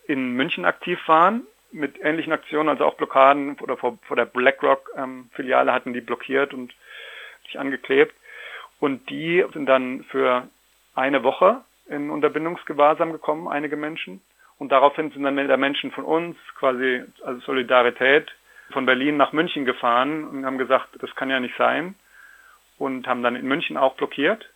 [0.07, 5.71] in München aktiv waren mit ähnlichen Aktionen, also auch Blockaden oder vor, vor der BlackRock-Filiale
[5.71, 6.75] ähm, hatten die blockiert und
[7.45, 8.15] sich angeklebt.
[8.81, 10.49] Und die sind dann für
[10.95, 14.21] eine Woche in Unterbindungsgewahrsam gekommen, einige Menschen.
[14.59, 18.31] Und daraufhin sind dann der Menschen von uns, quasi also Solidarität,
[18.71, 21.95] von Berlin nach München gefahren und haben gesagt, das kann ja nicht sein.
[22.79, 24.49] Und haben dann in München auch blockiert.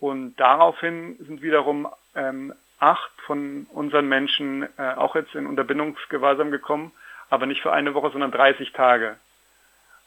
[0.00, 6.90] Und daraufhin sind wiederum ähm, acht von unseren Menschen äh, auch jetzt in Unterbindungsgewahrsam gekommen,
[7.30, 9.16] aber nicht für eine Woche, sondern 30 Tage.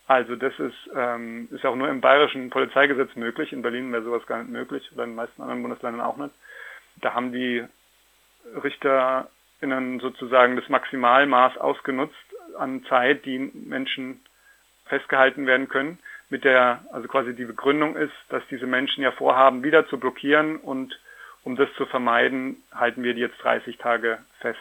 [0.08, 3.54] Also das ist, ähm, ist auch nur im bayerischen Polizeigesetz möglich.
[3.54, 6.36] In Berlin wäre sowas gar nicht möglich oder in den meisten anderen Bundesländern auch nicht.
[6.98, 7.64] Da haben die
[8.62, 12.14] RichterInnen sozusagen das Maximalmaß ausgenutzt
[12.60, 14.20] an Zeit, die Menschen
[14.86, 15.98] festgehalten werden können.
[16.30, 20.58] Mit der, also quasi die Begründung ist, dass diese Menschen ja vorhaben, wieder zu blockieren
[20.58, 21.00] und
[21.46, 24.60] um das zu vermeiden, halten wir die jetzt 30 Tage fest.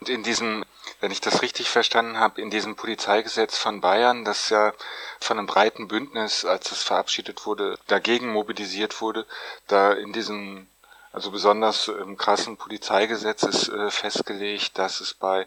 [0.00, 0.64] Und in diesem,
[1.00, 4.72] wenn ich das richtig verstanden habe, in diesem Polizeigesetz von Bayern, das ja
[5.20, 9.26] von einem breiten Bündnis, als es verabschiedet wurde, dagegen mobilisiert wurde,
[9.68, 10.68] da in diesem,
[11.12, 15.46] also besonders im krassen Polizeigesetz ist äh, festgelegt, dass es bei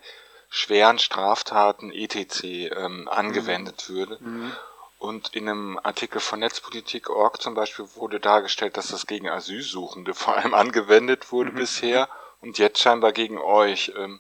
[0.50, 2.44] schweren Straftaten etc.
[2.44, 3.94] Ähm, angewendet mhm.
[3.94, 4.18] würde.
[4.22, 4.52] Mhm.
[5.06, 10.36] Und in einem Artikel von Netzpolitik.org zum Beispiel wurde dargestellt, dass das gegen Asylsuchende vor
[10.36, 11.58] allem angewendet wurde mhm.
[11.58, 12.10] bisher
[12.42, 13.94] und jetzt scheinbar gegen euch.
[13.96, 14.20] Ähm,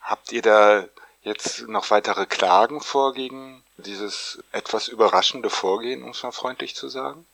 [0.00, 0.84] habt ihr da
[1.22, 6.88] jetzt noch weitere Klagen vor gegen dieses etwas überraschende Vorgehen, um es mal freundlich zu
[6.88, 7.26] sagen?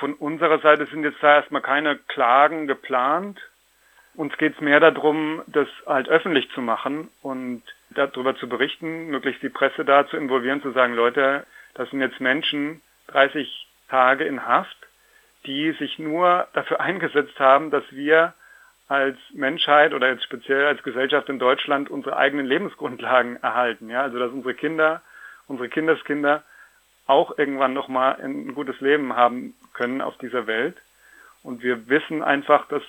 [0.00, 3.38] Von unserer Seite sind jetzt da erstmal keine Klagen geplant.
[4.14, 9.44] Uns geht es mehr darum, das halt öffentlich zu machen und darüber zu berichten, möglichst
[9.44, 14.46] die Presse da zu involvieren, zu sagen, Leute, das sind jetzt Menschen 30 Tage in
[14.46, 14.76] Haft,
[15.46, 18.34] die sich nur dafür eingesetzt haben, dass wir
[18.88, 23.90] als Menschheit oder jetzt speziell als Gesellschaft in Deutschland unsere eigenen Lebensgrundlagen erhalten.
[23.90, 25.02] Ja, also dass unsere Kinder,
[25.48, 26.44] unsere Kindeskinder
[27.06, 30.76] auch irgendwann nochmal ein gutes Leben haben können auf dieser Welt.
[31.42, 32.82] Und wir wissen einfach, dass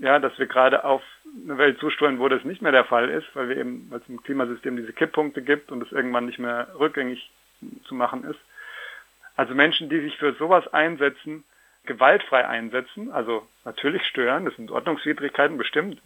[0.00, 1.02] ja, dass wir gerade auf
[1.44, 4.08] eine Welt zusteuern, wo das nicht mehr der Fall ist, weil wir eben, weil es
[4.08, 7.30] im Klimasystem diese Kipppunkte gibt und es irgendwann nicht mehr rückgängig
[7.84, 8.40] zu machen ist.
[9.36, 11.44] Also Menschen, die sich für sowas einsetzen,
[11.84, 16.00] gewaltfrei einsetzen, also natürlich stören, das sind Ordnungswidrigkeiten bestimmt,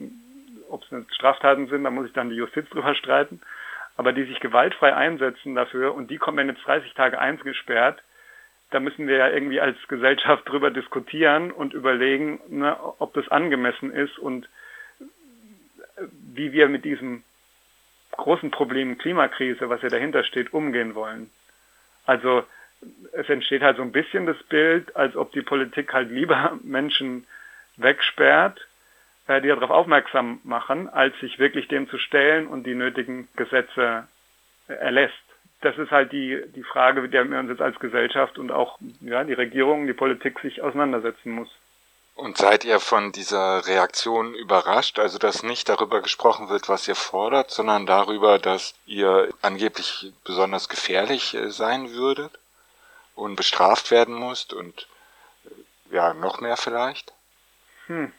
[0.69, 3.41] ob es Straftaten sind, da muss ich dann die Justiz drüber streiten,
[3.95, 8.01] aber die sich gewaltfrei einsetzen dafür und die kommen dann jetzt 30 Tage eingesperrt,
[8.71, 13.91] da müssen wir ja irgendwie als Gesellschaft drüber diskutieren und überlegen, ne, ob das angemessen
[13.91, 14.49] ist und
[16.11, 17.23] wie wir mit diesem
[18.11, 21.29] großen Problem Klimakrise, was ja dahinter steht, umgehen wollen.
[22.07, 22.43] Also
[23.11, 27.27] es entsteht halt so ein bisschen das Bild, als ob die Politik halt lieber Menschen
[27.75, 28.65] wegsperrt,
[29.27, 34.07] äh, die darauf aufmerksam machen, als sich wirklich dem zu stellen und die nötigen Gesetze
[34.67, 35.13] äh, erlässt.
[35.61, 38.79] Das ist halt die, die Frage, mit der wir uns jetzt als Gesellschaft und auch
[39.01, 41.49] ja, die Regierung, die Politik sich auseinandersetzen muss.
[42.17, 46.95] Und seid ihr von dieser Reaktion überrascht, also dass nicht darüber gesprochen wird, was ihr
[46.95, 52.31] fordert, sondern darüber, dass ihr angeblich besonders gefährlich äh, sein würdet
[53.15, 54.87] und bestraft werden musst und
[55.91, 57.13] ja, noch mehr vielleicht?
[57.85, 58.11] Hm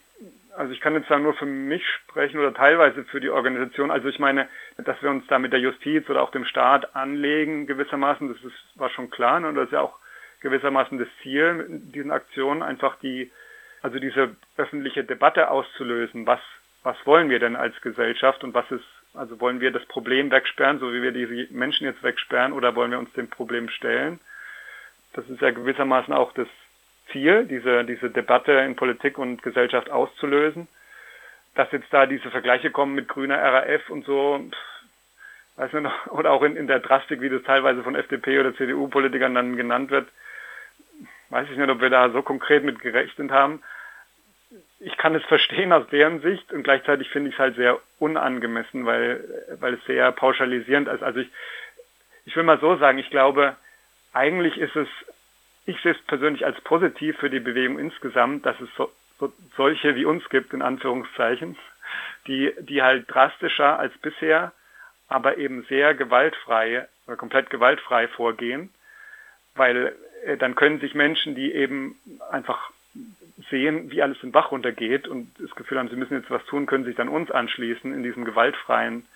[0.58, 3.92] also ich kann jetzt da nur für mich sprechen oder teilweise für die Organisation.
[3.92, 7.68] Also ich meine, dass wir uns da mit der Justiz oder auch dem Staat anlegen
[7.68, 9.38] gewissermaßen, das ist, war schon klar.
[9.38, 9.48] Ne?
[9.48, 9.96] Und das ist ja auch
[10.40, 13.30] gewissermaßen das Ziel mit diesen Aktionen, einfach die,
[13.82, 16.26] also diese öffentliche Debatte auszulösen.
[16.26, 16.40] Was,
[16.82, 20.78] was wollen wir denn als Gesellschaft und was ist, also wollen wir das Problem wegsperren,
[20.78, 24.20] so wie wir diese Menschen jetzt wegsperren, oder wollen wir uns dem Problem stellen?
[25.12, 26.48] Das ist ja gewissermaßen auch das
[27.12, 30.68] Ziel, diese, diese Debatte in Politik und Gesellschaft auszulösen.
[31.54, 34.78] Dass jetzt da diese Vergleiche kommen mit grüner RAF und so, pff,
[35.56, 38.54] weiß nicht noch, oder auch in, in der Drastik, wie das teilweise von FDP oder
[38.54, 40.08] CDU-Politikern dann genannt wird,
[41.30, 43.62] weiß ich nicht, ob wir da so konkret mit gerechnet haben.
[44.80, 48.86] Ich kann es verstehen aus deren Sicht und gleichzeitig finde ich es halt sehr unangemessen,
[48.86, 49.24] weil,
[49.60, 51.02] weil es sehr pauschalisierend ist.
[51.02, 51.30] Also ich,
[52.24, 53.56] ich will mal so sagen, ich glaube,
[54.12, 54.88] eigentlich ist es
[55.68, 59.94] ich sehe es persönlich als positiv für die Bewegung insgesamt, dass es so, so, solche
[59.96, 61.58] wie uns gibt, in Anführungszeichen,
[62.26, 64.52] die, die halt drastischer als bisher,
[65.08, 68.72] aber eben sehr gewaltfrei oder komplett gewaltfrei vorgehen,
[69.56, 69.94] weil
[70.38, 71.98] dann können sich Menschen, die eben
[72.31, 72.70] einfach
[73.50, 76.66] sehen, wie alles den Bach runtergeht und das Gefühl haben, sie müssen jetzt was tun,
[76.66, 79.07] können sich dann uns anschließen in diesem gewaltfreien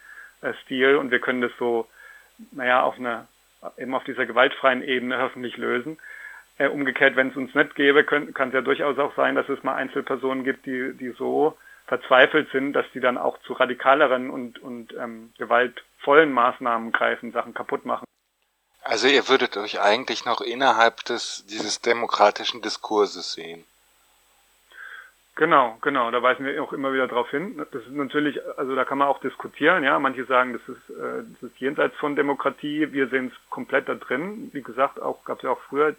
[0.42, 1.88] äh, Stil und wir können das so,
[2.52, 3.26] naja, auf einer,
[3.76, 5.98] eben auf dieser gewaltfreien Ebene hoffentlich lösen.
[6.58, 9.62] Äh, umgekehrt, wenn es uns nicht gäbe, kann es ja durchaus auch sein, dass es
[9.62, 14.58] mal Einzelpersonen gibt, die, die so verzweifelt sind, dass die dann auch zu radikaleren und,
[14.60, 18.04] und ähm, gewaltvollen Maßnahmen greifen, Sachen kaputt machen.
[18.84, 23.64] Also ihr würdet euch eigentlich noch innerhalb des dieses demokratischen Diskurses sehen.
[25.34, 27.56] Genau, genau, da weisen wir auch immer wieder darauf hin.
[27.72, 29.98] Das ist natürlich, also da kann man auch diskutieren, ja.
[29.98, 32.92] Manche sagen, das ist, äh, das ist jenseits von Demokratie.
[32.92, 34.50] Wir sehen es komplett da drin.
[34.52, 35.96] Wie gesagt, auch gab es ja auch früher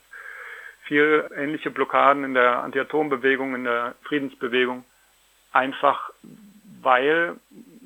[0.83, 4.83] viel ähnliche Blockaden in der Anti-Atom-Bewegung, in der Friedensbewegung.
[5.51, 6.11] Einfach
[6.81, 7.37] weil,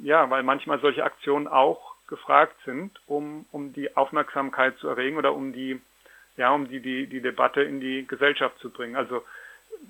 [0.02, 5.34] ja, weil manchmal solche Aktionen auch gefragt sind, um, um die Aufmerksamkeit zu erregen oder
[5.34, 5.82] um die,
[6.38, 8.96] ja, um die, die, die Debatte in die Gesellschaft zu bringen.
[8.96, 9.24] Also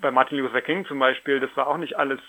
[0.00, 2.20] bei Martin Luther King zum Beispiel, das war auch nicht alles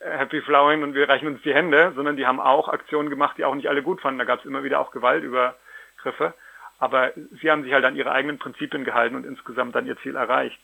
[0.00, 3.44] Happy Flowing und wir reichen uns die Hände, sondern die haben auch Aktionen gemacht, die
[3.44, 4.18] auch nicht alle gut fanden.
[4.18, 6.34] Da gab es immer wieder auch Gewaltübergriffe.
[6.78, 10.16] Aber sie haben sich halt an ihre eigenen Prinzipien gehalten und insgesamt dann ihr Ziel
[10.16, 10.60] erreicht.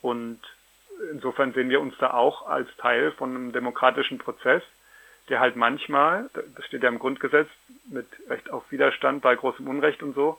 [0.00, 0.40] Und
[1.12, 4.62] insofern sehen wir uns da auch als Teil von einem demokratischen Prozess,
[5.30, 7.48] der halt manchmal, das steht ja im Grundgesetz,
[7.86, 10.38] mit Recht auf Widerstand bei großem Unrecht und so,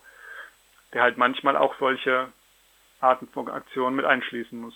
[0.93, 2.27] der halt manchmal auch solche
[2.99, 4.75] Arten von Aktionen mit einschließen muss.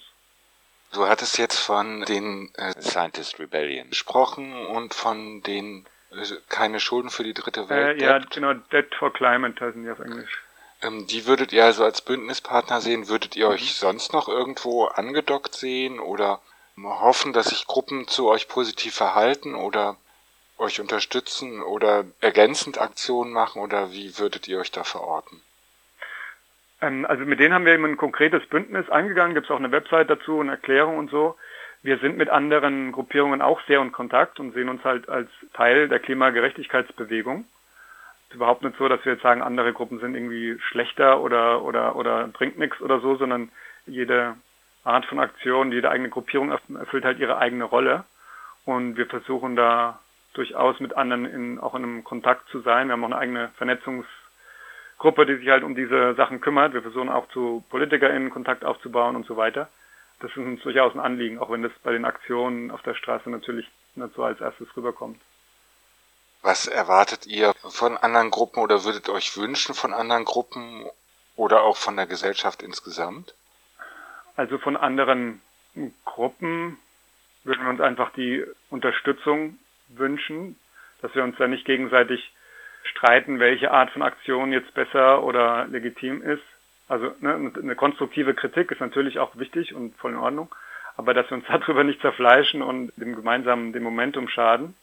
[0.94, 5.86] Du hattest jetzt von den äh, Scientist Rebellion gesprochen und von den
[6.48, 8.02] keine Schulden für die dritte Welt.
[8.02, 10.42] Äh, ja, genau, Debt for Climate heißen die auf Englisch.
[10.82, 13.10] Ähm, die würdet ihr also als Bündnispartner sehen.
[13.10, 13.54] Würdet ihr mhm.
[13.54, 16.40] euch sonst noch irgendwo angedockt sehen oder
[16.78, 19.98] hoffen, dass sich Gruppen zu euch positiv verhalten oder
[20.58, 25.42] euch unterstützen oder ergänzend Aktionen machen oder wie würdet ihr euch da verorten?
[26.82, 29.72] Ähm, also mit denen haben wir eben ein konkretes Bündnis eingegangen, gibt es auch eine
[29.72, 31.36] Website dazu, eine Erklärung und so
[31.86, 35.88] wir sind mit anderen Gruppierungen auch sehr in Kontakt und sehen uns halt als Teil
[35.88, 37.46] der Klimagerechtigkeitsbewegung.
[38.24, 41.62] Es ist überhaupt nicht so, dass wir jetzt sagen, andere Gruppen sind irgendwie schlechter oder,
[41.62, 43.52] oder, oder bringt nichts oder so, sondern
[43.86, 44.34] jede
[44.84, 48.04] Art von Aktion, jede eigene Gruppierung erfüllt halt ihre eigene Rolle.
[48.66, 50.00] Und wir versuchen da
[50.38, 52.88] durchaus mit anderen in, auch in einem Kontakt zu sein.
[52.88, 56.74] Wir haben auch eine eigene Vernetzungsgruppe, die sich halt um diese Sachen kümmert.
[56.74, 59.70] Wir versuchen auch zu PolitikerInnen Kontakt aufzubauen und so weiter.
[60.20, 63.30] das ist uns durchaus ein Anliegen, auch wenn das bei den Aktionen auf der Straße
[63.30, 65.20] natürlich nicht so als erstes rüberkommt.
[66.42, 70.86] Was erwartet ihr von anderen Gruppen oder würdet euch wünschen von anderen Gruppen
[71.36, 73.34] oder auch von der Gesellschaft insgesamt?
[74.36, 75.42] Also von anderen
[76.04, 76.78] Gruppen
[77.44, 79.58] würden wir uns einfach die Unterstützung
[79.90, 80.56] wünschen,
[81.02, 82.34] dass wir uns da nicht gegenseitig
[82.84, 86.44] streiten, welche Art von Aktion jetzt besser oder legitim ist.
[86.88, 90.54] Also ne, eine konstruktive Kritik ist natürlich auch wichtig und voll in Ordnung,
[90.98, 94.76] aber dass wir uns darüber nicht zerfleischen und dem gemeinsamen dem Momentum schaden.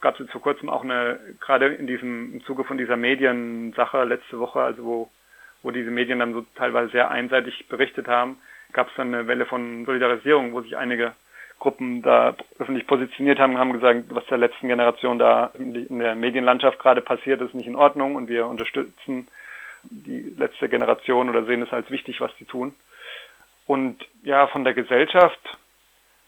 [0.00, 4.38] Gab es vor kurzem auch eine, gerade in diesem im Zuge von dieser Mediensache letzte
[4.38, 5.10] Woche, also wo,
[5.62, 8.38] wo diese Medien dann so teilweise sehr einseitig berichtet haben,
[8.72, 11.14] gab es dann eine Welle von Solidarisierung, wo sich einige
[11.58, 16.78] Gruppen da öffentlich positioniert haben, haben gesagt, was der letzten Generation da in der Medienlandschaft
[16.78, 19.28] gerade passiert, ist nicht in Ordnung und wir unterstützen
[19.82, 22.74] die letzte Generation oder sehen es als wichtig, was sie tun.
[23.66, 25.58] Und ja, von der Gesellschaft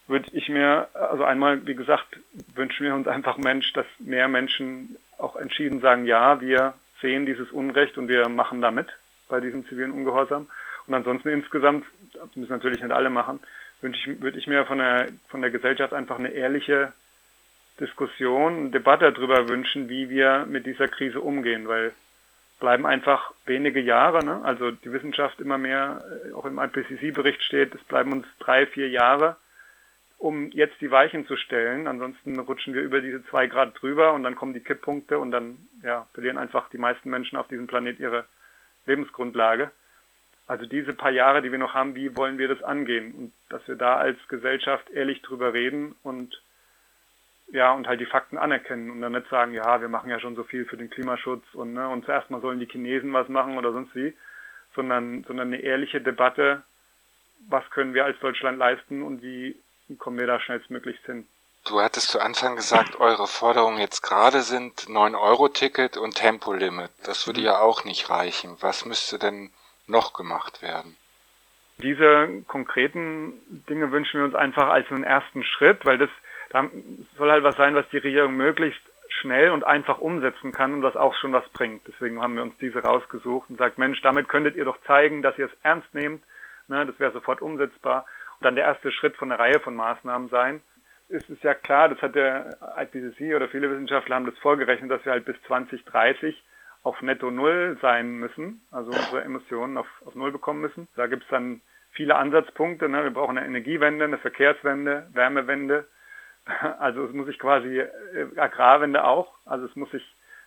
[0.06, 2.18] würde ich mir, also einmal, wie gesagt,
[2.54, 7.50] wünschen wir uns einfach Mensch, dass mehr Menschen auch entschieden sagen, ja, wir sehen dieses
[7.52, 8.88] Unrecht und wir machen damit
[9.28, 10.48] bei diesem zivilen Ungehorsam.
[10.86, 13.40] Und ansonsten insgesamt, das müssen natürlich nicht alle machen,
[13.80, 16.92] würde ich, würde ich mir von der, von der Gesellschaft einfach eine ehrliche
[17.78, 21.92] Diskussion, Debatte darüber wünschen, wie wir mit dieser Krise umgehen, weil
[22.60, 24.42] bleiben einfach wenige Jahre, ne?
[24.44, 28.90] also die Wissenschaft immer mehr, äh, auch im IPCC-Bericht steht, es bleiben uns drei, vier
[28.90, 29.36] Jahre,
[30.18, 31.86] um jetzt die Weichen zu stellen.
[31.86, 35.56] Ansonsten rutschen wir über diese zwei Grad drüber und dann kommen die Kipppunkte und dann
[35.82, 38.26] ja, verlieren einfach die meisten Menschen auf diesem Planet ihre
[38.84, 39.70] Lebensgrundlage.
[40.50, 43.14] Also diese paar Jahre, die wir noch haben, wie wollen wir das angehen?
[43.14, 46.42] Und dass wir da als Gesellschaft ehrlich drüber reden und
[47.52, 50.34] ja, und halt die Fakten anerkennen und dann nicht sagen, ja, wir machen ja schon
[50.34, 53.58] so viel für den Klimaschutz und, ne, und zuerst mal sollen die Chinesen was machen
[53.58, 54.12] oder sonst wie,
[54.74, 56.64] sondern, sondern eine ehrliche Debatte,
[57.48, 59.56] was können wir als Deutschland leisten und wie
[60.00, 61.28] kommen wir da schnellstmöglichst hin.
[61.64, 66.90] Du hattest zu Anfang gesagt, eure Forderungen jetzt gerade sind 9-Euro-Ticket und Tempolimit.
[67.04, 67.46] Das würde mhm.
[67.46, 68.56] ja auch nicht reichen.
[68.58, 69.52] Was müsste denn
[69.90, 70.96] noch gemacht werden?
[71.78, 73.32] Diese konkreten
[73.68, 76.10] Dinge wünschen wir uns einfach als einen ersten Schritt, weil das
[76.50, 76.68] da
[77.16, 80.96] soll halt was sein, was die Regierung möglichst schnell und einfach umsetzen kann und was
[80.96, 81.86] auch schon was bringt.
[81.86, 85.38] Deswegen haben wir uns diese rausgesucht und sagt, Mensch, damit könntet ihr doch zeigen, dass
[85.38, 86.22] ihr es ernst nehmt.
[86.68, 88.04] Ne, das wäre sofort umsetzbar.
[88.38, 90.60] Und dann der erste Schritt von einer Reihe von Maßnahmen sein.
[91.08, 95.04] Ist es ja klar, das hat der IPCC oder viele Wissenschaftler haben das vorgerechnet, dass
[95.04, 96.40] wir halt bis 2030
[96.82, 100.88] auf netto Null sein müssen, also unsere Emissionen auf, auf Null bekommen müssen.
[100.96, 101.60] Da gibt es dann
[101.92, 102.88] viele Ansatzpunkte.
[102.88, 103.04] Ne?
[103.04, 105.86] Wir brauchen eine Energiewende, eine Verkehrswende, Wärmewende.
[106.78, 107.90] Also es muss sich quasi äh,
[108.36, 109.34] Agrarwende auch.
[109.44, 110.02] Also es muss sich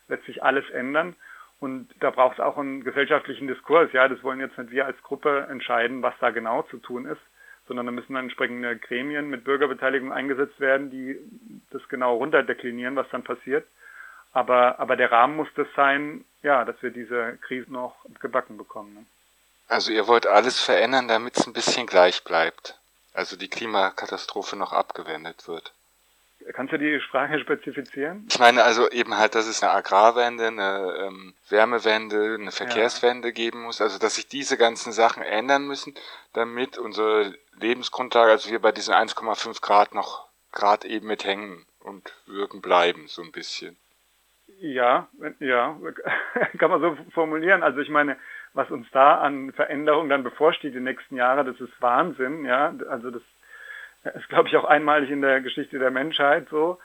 [0.07, 1.15] letztlich alles ändern.
[1.59, 3.93] Und da braucht es auch einen gesellschaftlichen Diskurs.
[3.93, 7.21] Ja, das wollen jetzt nicht wir als Gruppe entscheiden, was da genau zu tun ist,
[7.67, 11.17] sondern da müssen dann entsprechende Gremien mit Bürgerbeteiligung eingesetzt werden, die
[11.69, 13.65] das genau runterdeklinieren, was dann passiert.
[14.33, 18.93] Aber, aber der Rahmen muss das sein, ja, dass wir diese Krise noch gebacken bekommen.
[18.93, 19.05] Ne?
[19.67, 22.79] Also ihr wollt alles verändern, damit es ein bisschen gleich bleibt.
[23.13, 25.73] Also die Klimakatastrophe noch abgewendet wird.
[26.51, 28.27] Kannst du die Sprache spezifizieren?
[28.29, 33.33] Ich meine also eben halt, dass es eine Agrarwende, eine ähm, Wärmewende, eine Verkehrswende ja.
[33.33, 33.79] geben muss.
[33.79, 35.95] Also dass sich diese ganzen Sachen ändern müssen,
[36.33, 42.13] damit unsere Lebensgrundlage, also wir bei diesen 1,5 Grad noch Grad eben mit hängen und
[42.25, 43.77] wirken bleiben, so ein bisschen.
[44.59, 45.07] Ja,
[45.39, 45.77] ja,
[46.57, 47.63] kann man so formulieren.
[47.63, 48.17] Also ich meine,
[48.53, 52.73] was uns da an Veränderungen dann bevorsteht die nächsten Jahre, das ist Wahnsinn, ja.
[52.89, 53.21] Also das
[54.15, 56.79] ist, glaube ich, auch einmalig in der Geschichte der Menschheit so.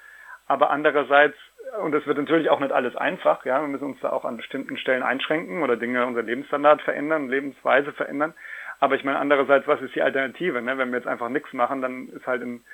[0.46, 1.36] Aber andererseits,
[1.82, 4.38] und es wird natürlich auch nicht alles einfach, ja, wir müssen uns da auch an
[4.38, 8.34] bestimmten Stellen einschränken oder Dinge, unser Lebensstandard verändern, Lebensweise verändern.
[8.80, 10.62] Aber ich meine, andererseits, was ist die Alternative?
[10.62, 10.78] Ne?
[10.78, 12.64] Wenn wir jetzt einfach nichts machen, dann ist halt in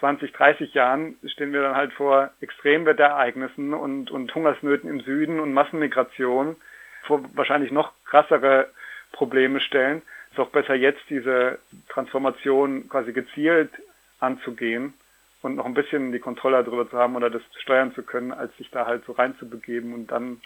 [0.00, 5.52] 20, 30 Jahren stehen wir dann halt vor Extremwetterereignissen und, und Hungersnöten im Süden und
[5.52, 6.56] Massenmigration,
[7.04, 8.70] vor wahrscheinlich noch krassere
[9.12, 10.02] Probleme stellen.
[10.28, 11.58] Es ist auch besser jetzt diese
[11.88, 13.70] Transformation quasi gezielt
[14.18, 14.94] anzugehen
[15.42, 18.56] und noch ein bisschen die Kontrolle darüber zu haben oder das steuern zu können, als
[18.56, 20.40] sich da halt so reinzubegeben und dann,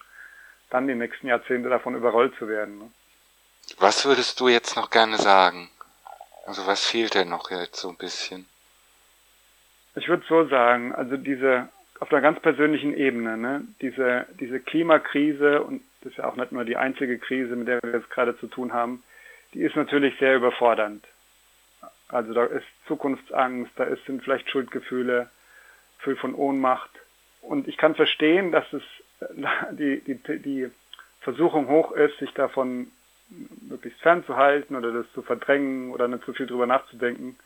[0.70, 2.78] dann die nächsten Jahrzehnte davon überrollt zu werden.
[2.78, 2.90] Ne?
[3.78, 5.70] Was würdest du jetzt noch gerne sagen?
[6.46, 8.46] Also was fehlt denn noch jetzt so ein bisschen?
[9.96, 11.68] Ich würde so sagen, also diese
[12.00, 16.50] auf einer ganz persönlichen Ebene, ne, diese, diese Klimakrise, und das ist ja auch nicht
[16.50, 19.02] nur die einzige Krise, mit der wir jetzt gerade zu tun haben,
[19.52, 21.06] die ist natürlich sehr überfordernd.
[22.08, 25.28] Also da ist Zukunftsangst, da ist, sind vielleicht Schuldgefühle,
[25.98, 26.90] Gefühl von Ohnmacht.
[27.42, 28.82] Und ich kann verstehen, dass es
[29.72, 30.70] die, die, die
[31.20, 32.90] Versuchung hoch ist, sich davon
[33.68, 37.36] möglichst fernzuhalten oder das zu verdrängen oder nicht zu viel drüber nachzudenken.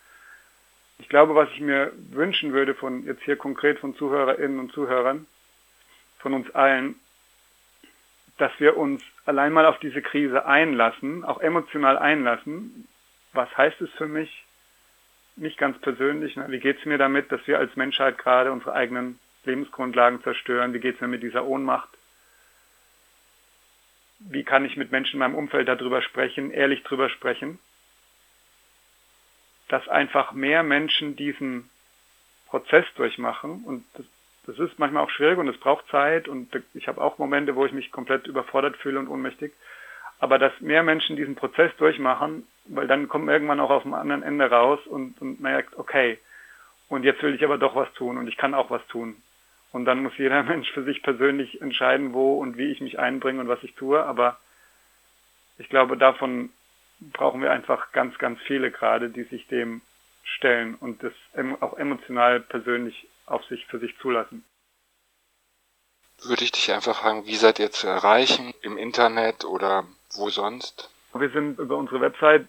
[0.98, 5.26] Ich glaube, was ich mir wünschen würde von jetzt hier konkret von Zuhörerinnen und Zuhörern,
[6.18, 6.96] von uns allen,
[8.38, 12.88] dass wir uns allein mal auf diese Krise einlassen, auch emotional einlassen.
[13.32, 14.44] Was heißt es für mich?
[15.36, 16.36] Nicht ganz persönlich.
[16.36, 16.46] Ne?
[16.48, 20.72] Wie geht es mir damit, dass wir als Menschheit gerade unsere eigenen Lebensgrundlagen zerstören?
[20.72, 21.88] Wie geht es mir mit dieser Ohnmacht?
[24.20, 27.58] Wie kann ich mit Menschen in meinem Umfeld darüber sprechen, ehrlich darüber sprechen?
[29.68, 31.70] Dass einfach mehr Menschen diesen
[32.46, 34.06] Prozess durchmachen und das,
[34.46, 37.64] das ist manchmal auch schwierig und es braucht Zeit und ich habe auch Momente, wo
[37.66, 39.52] ich mich komplett überfordert fühle und ohnmächtig.
[40.20, 43.94] Aber dass mehr Menschen diesen Prozess durchmachen, weil dann kommt man irgendwann auch auf dem
[43.94, 46.18] anderen Ende raus und, und merkt, okay,
[46.88, 49.16] und jetzt will ich aber doch was tun und ich kann auch was tun.
[49.72, 53.40] Und dann muss jeder Mensch für sich persönlich entscheiden, wo und wie ich mich einbringe
[53.40, 54.02] und was ich tue.
[54.02, 54.38] Aber
[55.58, 56.50] ich glaube, davon
[57.00, 59.82] brauchen wir einfach ganz, ganz viele gerade, die sich dem
[60.24, 61.12] stellen und das
[61.60, 64.44] auch emotional persönlich auf sich für sich zulassen.
[66.22, 68.54] Würde ich dich einfach fragen, wie seid ihr zu erreichen?
[68.62, 69.84] Im Internet oder
[70.14, 70.90] wo sonst?
[71.12, 72.46] Wir sind über unsere Website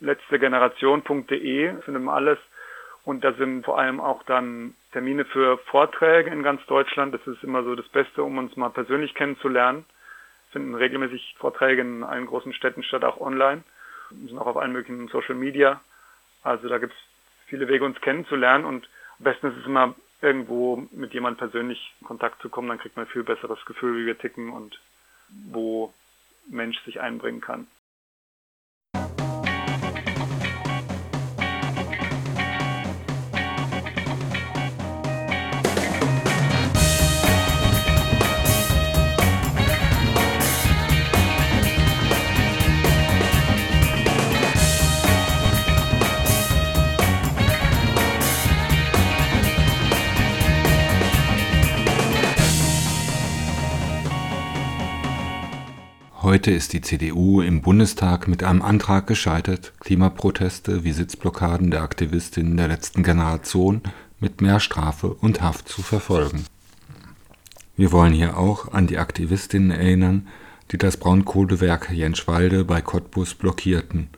[0.00, 2.38] letztegeneration.de, findet man alles.
[3.04, 7.14] Und da sind vor allem auch dann Termine für Vorträge in ganz Deutschland.
[7.14, 9.84] Das ist immer so das Beste, um uns mal persönlich kennenzulernen.
[10.46, 13.62] Es finden regelmäßig Vorträge in allen großen Städten statt, auch online.
[14.10, 15.80] Wir sind auch auf allen möglichen Social Media.
[16.42, 16.98] Also da gibt es
[17.46, 18.64] viele Wege, uns kennenzulernen.
[18.64, 18.88] Und
[19.18, 22.96] am besten ist es immer irgendwo mit jemandem persönlich in Kontakt zu kommen, dann kriegt
[22.96, 24.80] man ein viel besseres Gefühl, wie wir ticken und
[25.28, 25.92] wo
[26.48, 27.66] Mensch sich einbringen kann.
[56.28, 62.58] Heute ist die CDU im Bundestag mit einem Antrag gescheitert, Klimaproteste wie Sitzblockaden der Aktivistinnen
[62.58, 63.80] der letzten Generation
[64.20, 66.44] mit mehr Strafe und Haft zu verfolgen.
[67.78, 70.28] Wir wollen hier auch an die Aktivistinnen erinnern,
[70.70, 74.08] die das Braunkohlewerk Jenschwalde bei Cottbus blockierten,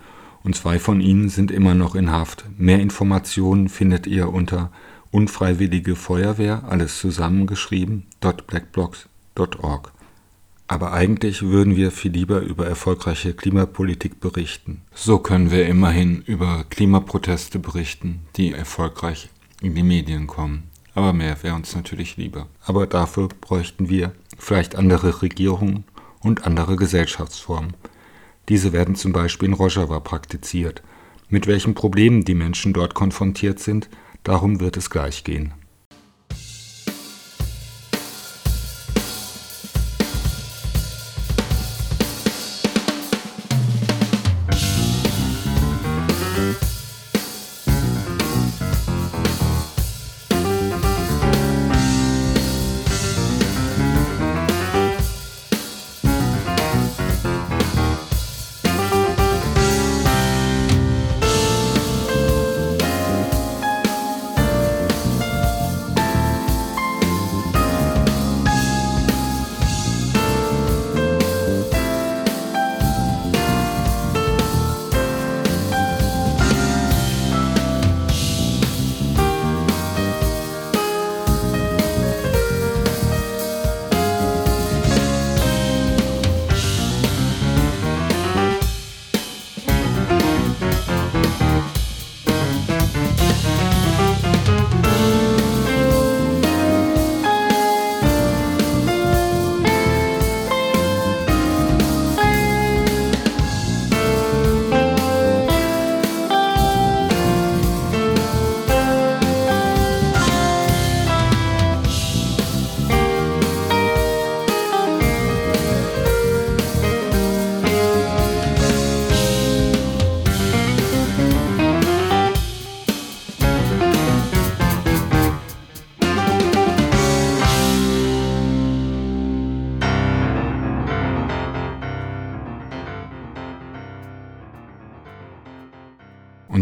[0.43, 2.45] und zwei von ihnen sind immer noch in Haft.
[2.59, 4.73] Mehr Informationen findet ihr unter
[5.13, 9.93] Unfreiwillige Feuerwehr, alles zusammengeschrieben, .blackblocks.org.
[10.71, 14.83] Aber eigentlich würden wir viel lieber über erfolgreiche Klimapolitik berichten.
[14.95, 20.71] So können wir immerhin über Klimaproteste berichten, die erfolgreich in die Medien kommen.
[20.95, 22.47] Aber mehr wäre uns natürlich lieber.
[22.65, 25.83] Aber dafür bräuchten wir vielleicht andere Regierungen
[26.21, 27.75] und andere Gesellschaftsformen.
[28.49, 30.85] Diese werden zum Beispiel in Rojava praktiziert.
[31.29, 33.89] Mit welchen Problemen die Menschen dort konfrontiert sind,
[34.23, 35.53] darum wird es gleich gehen.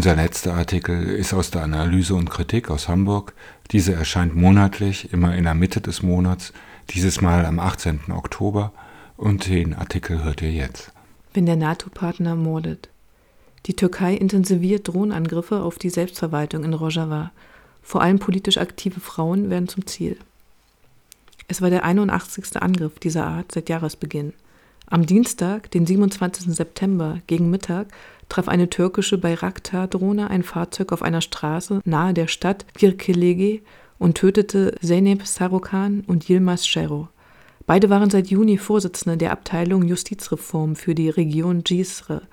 [0.09, 3.35] Unser letzter Artikel ist aus der Analyse und Kritik aus Hamburg.
[3.69, 6.51] Diese erscheint monatlich, immer in der Mitte des Monats,
[6.89, 8.11] dieses Mal am 18.
[8.11, 8.71] Oktober
[9.17, 10.91] und den Artikel hört ihr jetzt.
[11.35, 12.89] Wenn der NATO-Partner mordet.
[13.67, 17.29] Die Türkei intensiviert Drohnenangriffe auf die Selbstverwaltung in Rojava.
[17.83, 20.17] Vor allem politisch aktive Frauen werden zum Ziel.
[21.47, 22.59] Es war der 81.
[22.59, 24.33] Angriff dieser Art seit Jahresbeginn.
[24.87, 26.51] Am Dienstag, den 27.
[26.55, 27.89] September, gegen Mittag,
[28.29, 33.61] traf eine türkische Bayraktar-Drohne ein Fahrzeug auf einer Straße nahe der Stadt Kirkelege
[33.97, 37.09] und tötete Zeynep Sarukan und Yilmaz Shero.
[37.65, 42.23] Beide waren seit Juni Vorsitzende der Abteilung Justizreform für die Region Cisre,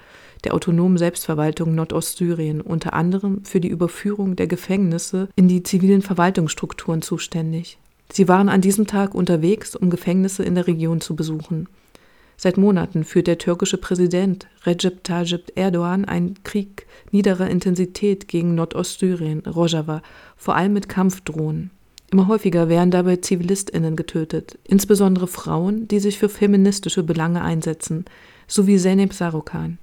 [0.44, 7.02] der autonomen Selbstverwaltung Nordostsyrien, unter anderem für die Überführung der Gefängnisse in die zivilen Verwaltungsstrukturen
[7.02, 7.78] zuständig.
[8.12, 11.68] Sie waren an diesem Tag unterwegs, um Gefängnisse in der Region zu besuchen.
[12.36, 19.40] Seit Monaten führt der türkische Präsident Recep Tayyip Erdogan einen Krieg niederer Intensität gegen Nordostsyrien,
[19.46, 20.02] Rojava,
[20.36, 21.70] vor allem mit Kampfdrohnen.
[22.10, 28.04] Immer häufiger werden dabei ZivilistInnen getötet, insbesondere Frauen, die sich für feministische Belange einsetzen,
[28.46, 29.78] sowie Zeynep Sarukan.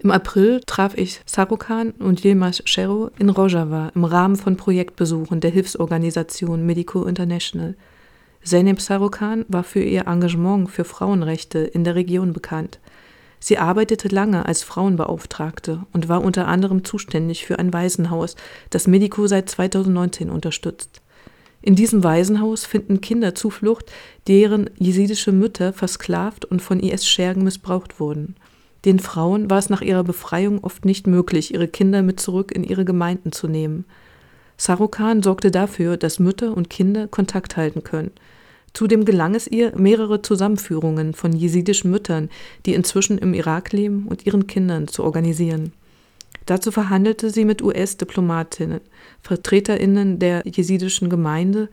[0.00, 5.52] Im April traf ich Sarukan und Yilmaz Shero in Rojava im Rahmen von Projektbesuchen der
[5.52, 7.76] Hilfsorganisation Medico International–
[8.44, 12.80] Zeynep Sarukan war für ihr Engagement für Frauenrechte in der Region bekannt.
[13.38, 18.36] Sie arbeitete lange als Frauenbeauftragte und war unter anderem zuständig für ein Waisenhaus,
[18.70, 21.02] das Medico seit 2019 unterstützt.
[21.60, 23.92] In diesem Waisenhaus finden Kinder Zuflucht,
[24.26, 28.34] deren jesidische Mütter versklavt und von IS-Schergen missbraucht wurden.
[28.84, 32.64] Den Frauen war es nach ihrer Befreiung oft nicht möglich, ihre Kinder mit zurück in
[32.64, 33.84] ihre Gemeinden zu nehmen.
[34.56, 38.10] Sarukan sorgte dafür, dass Mütter und Kinder Kontakt halten können.
[38.74, 42.30] Zudem gelang es ihr, mehrere Zusammenführungen von jesidischen Müttern,
[42.64, 45.72] die inzwischen im Irak leben, und ihren Kindern zu organisieren.
[46.46, 48.80] Dazu verhandelte sie mit US-Diplomatinnen,
[49.20, 51.68] Vertreterinnen der jesidischen Gemeinde,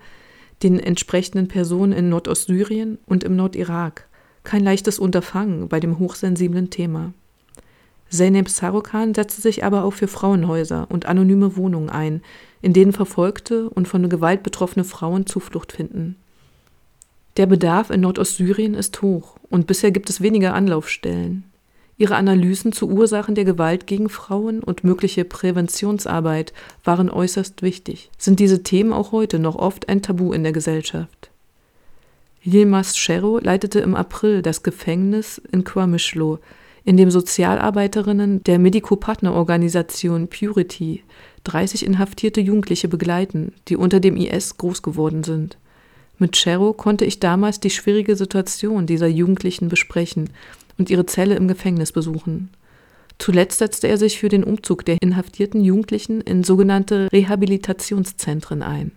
[0.61, 4.07] den entsprechenden Personen in Nordostsyrien und im Nordirak.
[4.43, 7.13] Kein leichtes Unterfangen bei dem hochsensiblen Thema.
[8.09, 12.21] Zeynep Sarukan setzte sich aber auch für Frauenhäuser und anonyme Wohnungen ein,
[12.61, 16.15] in denen verfolgte und von Gewalt betroffene Frauen Zuflucht finden.
[17.39, 21.45] Der Bedarf in Nordostsyrien ist hoch und bisher gibt es weniger Anlaufstellen.
[21.95, 26.51] Ihre Analysen zu Ursachen der Gewalt gegen Frauen und mögliche Präventionsarbeit
[26.83, 28.09] waren äußerst wichtig.
[28.17, 31.31] Sind diese Themen auch heute noch oft ein Tabu in der Gesellschaft?
[32.43, 36.39] Yilmaz Shero leitete im April das Gefängnis in Quamischlo,
[36.83, 41.05] in dem Sozialarbeiterinnen der Medico-Partnerorganisation Purity
[41.45, 45.57] 30 inhaftierte Jugendliche begleiten, die unter dem IS groß geworden sind.
[46.19, 50.29] Mit Chero konnte ich damals die schwierige Situation dieser Jugendlichen besprechen
[50.77, 52.49] und ihre Zelle im Gefängnis besuchen.
[53.17, 58.91] Zuletzt setzte er sich für den Umzug der inhaftierten Jugendlichen in sogenannte Rehabilitationszentren ein.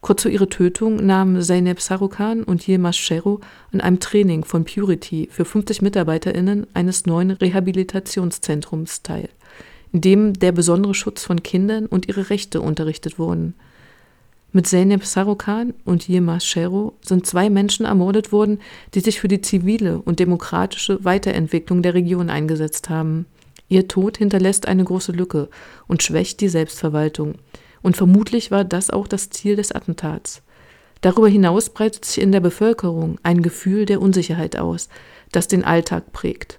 [0.00, 5.28] Kurz vor ihrer Tötung nahmen Zeynep Sarukan und Yilmaz Chero an einem Training von Purity
[5.30, 9.28] für 50 MitarbeiterInnen eines neuen Rehabilitationszentrums teil,
[9.92, 13.52] in dem der besondere Schutz von Kindern und ihre Rechte unterrichtet wurden–
[14.52, 18.60] mit Zeynep Sarukan und Yilmaz Shero sind zwei Menschen ermordet worden,
[18.94, 23.26] die sich für die zivile und demokratische Weiterentwicklung der Region eingesetzt haben.
[23.68, 25.48] Ihr Tod hinterlässt eine große Lücke
[25.86, 27.36] und schwächt die Selbstverwaltung.
[27.82, 30.42] Und vermutlich war das auch das Ziel des Attentats.
[31.00, 34.88] Darüber hinaus breitet sich in der Bevölkerung ein Gefühl der Unsicherheit aus,
[35.30, 36.58] das den Alltag prägt.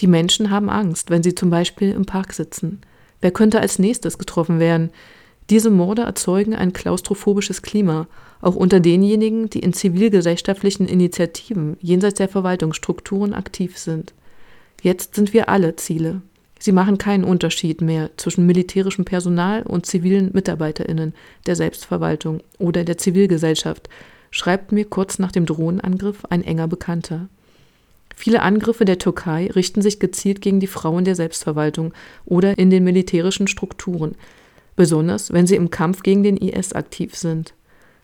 [0.00, 2.80] Die Menschen haben Angst, wenn sie zum Beispiel im Park sitzen.
[3.20, 4.90] Wer könnte als nächstes getroffen werden?
[5.50, 8.06] Diese Morde erzeugen ein klaustrophobisches Klima,
[8.42, 14.12] auch unter denjenigen, die in zivilgesellschaftlichen Initiativen jenseits der Verwaltungsstrukturen aktiv sind.
[14.82, 16.20] Jetzt sind wir alle Ziele.
[16.58, 21.14] Sie machen keinen Unterschied mehr zwischen militärischem Personal und zivilen Mitarbeiterinnen
[21.46, 23.88] der Selbstverwaltung oder der Zivilgesellschaft,
[24.30, 27.28] schreibt mir kurz nach dem Drohnenangriff ein enger Bekannter.
[28.14, 31.94] Viele Angriffe der Türkei richten sich gezielt gegen die Frauen der Selbstverwaltung
[32.24, 34.16] oder in den militärischen Strukturen,
[34.78, 37.52] besonders wenn sie im Kampf gegen den IS aktiv sind.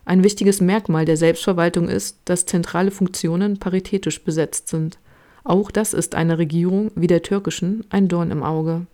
[0.05, 4.99] Ein wichtiges Merkmal der Selbstverwaltung ist, dass zentrale Funktionen paritätisch besetzt sind.
[5.45, 8.87] Auch das ist einer Regierung wie der türkischen ein Dorn im Auge.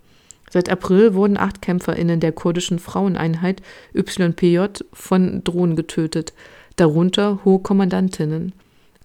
[0.51, 3.63] Seit April wurden acht KämpferInnen der kurdischen Fraueneinheit
[3.95, 6.33] YPJ von Drohnen getötet,
[6.75, 8.53] darunter hohe Kommandantinnen.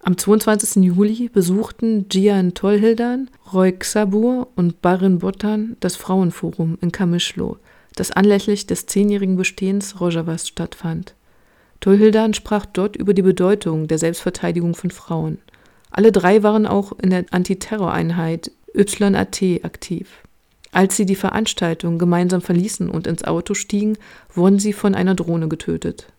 [0.02, 0.84] Am 22.
[0.84, 7.56] Juli besuchten Gian Tolhildan, Roy Xabur und Barin Botan das Frauenforum in Kamischlo
[7.96, 11.14] das anlässlich des zehnjährigen Bestehens Rojavas stattfand.
[11.80, 15.38] Tolhildan sprach dort über die Bedeutung der Selbstverteidigung von Frauen.
[15.90, 20.08] Alle drei waren auch in der Antiterroreinheit YAT aktiv.
[20.72, 23.96] Als sie die Veranstaltung gemeinsam verließen und ins Auto stiegen,
[24.34, 26.12] wurden sie von einer Drohne getötet.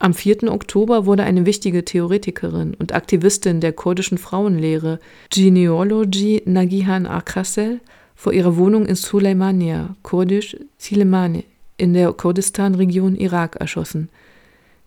[0.00, 0.50] Am 4.
[0.50, 4.98] Oktober wurde eine wichtige Theoretikerin und Aktivistin der kurdischen Frauenlehre,
[5.28, 7.80] Genealogy Nagihan Akassel,
[8.20, 11.42] vor ihrer Wohnung in Suleimania, kurdisch Silemane,
[11.78, 14.10] in der Kurdistan-Region Irak erschossen.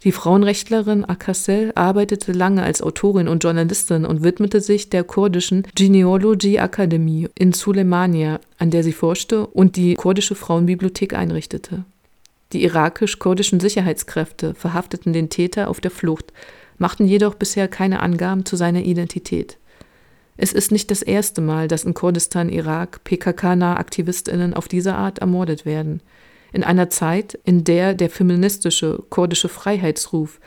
[0.04, 6.60] Die Frauenrechtlerin Akassel arbeitete lange als Autorin und Journalistin und widmete sich der kurdischen Genealogy
[6.60, 11.86] Akademie in Suleimania, an der sie forschte und die kurdische Frauenbibliothek einrichtete.
[12.52, 16.32] Die irakisch-kurdischen Sicherheitskräfte verhafteten den Täter auf der Flucht,
[16.78, 19.58] machten jedoch bisher keine Angaben zu seiner Identität.
[20.36, 25.20] Es ist nicht das erste Mal, dass in Kurdistan, Irak PKK-nahe AktivistInnen auf diese Art
[25.20, 26.02] ermordet werden.
[26.52, 30.40] In einer Zeit, in der der feministische kurdische Freiheitsruf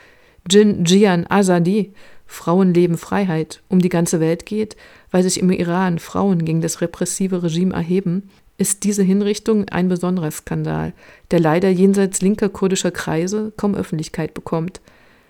[0.48, 1.92] Jin Jian Azadi
[2.26, 4.76] Frauenleben Freiheit um die ganze Welt geht,
[5.10, 10.30] weil sich im Iran Frauen gegen das repressive Regime erheben, ist diese Hinrichtung ein besonderer
[10.30, 10.92] Skandal,
[11.30, 14.80] der leider jenseits linker kurdischer Kreise kaum Öffentlichkeit bekommt.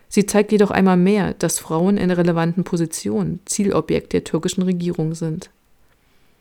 [0.08, 5.50] Sie zeigt jedoch einmal mehr, dass Frauen in relevanten Positionen Zielobjekt der türkischen Regierung sind.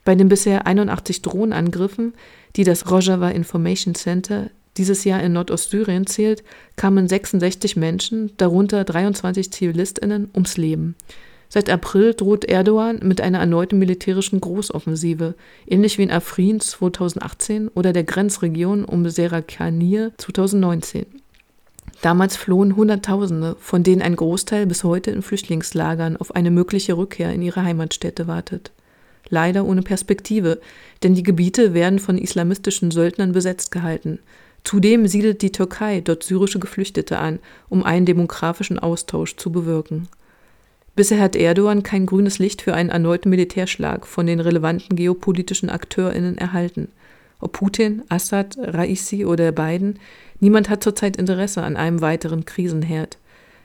[0.03, 2.13] Bei den bisher 81 Drohnenangriffen,
[2.55, 6.43] die das Rojava Information Center dieses Jahr in Nordostsyrien zählt,
[6.76, 10.95] kamen 66 Menschen, darunter 23 Zivilistinnen, ums Leben.
[11.49, 15.36] Seit April droht Erdogan mit einer erneuten militärischen Großoffensive,
[15.68, 21.05] ähnlich wie in Afrin 2018 oder der Grenzregion um Serakanir 2019.
[22.05, 27.33] Damals flohen Hunderttausende, von denen ein Großteil bis heute in Flüchtlingslagern auf eine mögliche Rückkehr
[27.33, 28.71] in ihre Heimatstädte wartet.
[29.29, 30.61] Leider ohne Perspektive,
[31.01, 34.19] denn die Gebiete werden von islamistischen Söldnern besetzt gehalten.
[34.63, 37.39] Zudem siedelt die Türkei dort syrische Geflüchtete an,
[37.69, 40.07] um einen demografischen Austausch zu bewirken.
[40.95, 46.37] Bisher hat Erdogan kein grünes Licht für einen erneuten Militärschlag von den relevanten geopolitischen AkteurInnen
[46.37, 46.89] erhalten.
[47.39, 49.99] Ob Putin, Assad, Raisi oder Biden,
[50.39, 53.17] niemand hat zurzeit Interesse an einem weiteren Krisenherd.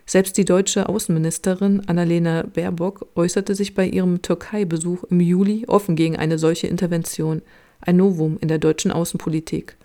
[0.06, 6.16] Selbst die deutsche Außenministerin Annalena Baerbock äußerte sich bei ihrem Türkei-Besuch im Juli offen gegen
[6.16, 7.42] eine solche Intervention,
[7.80, 9.76] ein Novum in der deutschen Außenpolitik.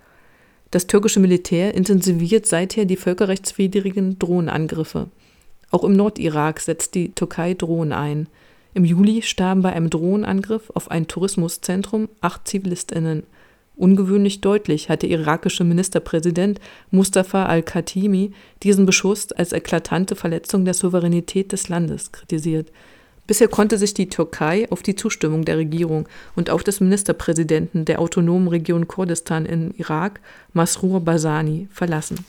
[0.72, 5.08] Das türkische Militär intensiviert seither die völkerrechtswidrigen Drohnenangriffe.
[5.70, 8.28] Auch im Nordirak setzt die Türkei Drohnen ein.
[8.74, 13.22] Im Juli starben bei einem Drohnenangriff auf ein Tourismuszentrum acht ZivilistInnen.
[13.76, 16.60] Ungewöhnlich deutlich hat der irakische Ministerpräsident
[16.90, 22.72] Mustafa al-Khatimi diesen Beschuss als eklatante Verletzung der Souveränität des Landes kritisiert.
[23.26, 28.00] Bisher konnte sich die Türkei auf die Zustimmung der Regierung und auch des Ministerpräsidenten der
[28.00, 30.20] autonomen Region Kurdistan in Irak,
[30.54, 32.24] Masrour Barzani, verlassen.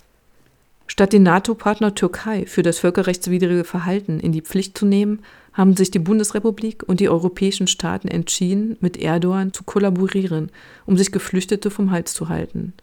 [0.88, 5.20] Statt den NATO-Partner Türkei für das völkerrechtswidrige Verhalten in die Pflicht zu nehmen,
[5.58, 10.52] haben sich die Bundesrepublik und die europäischen Staaten entschieden, mit Erdogan zu kollaborieren,
[10.86, 12.74] um sich Geflüchtete vom Hals zu halten.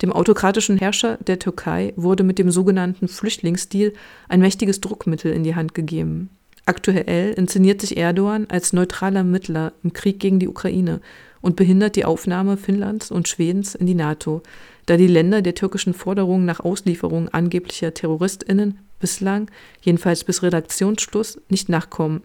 [0.00, 3.92] Dem autokratischen Herrscher der Türkei wurde mit dem sogenannten Flüchtlingsdeal
[4.28, 6.30] ein mächtiges Druckmittel in die Hand gegeben.
[6.66, 11.00] Aktuell inszeniert sich Erdogan als neutraler Mittler im Krieg gegen die Ukraine
[11.42, 14.42] und behindert die Aufnahme Finnlands und Schwedens in die NATO,
[14.86, 19.50] da die Länder der türkischen Forderungen nach Auslieferung angeblicher Terroristinnen bislang,
[19.82, 22.22] jedenfalls bis Redaktionsschluss, nicht nachkommen.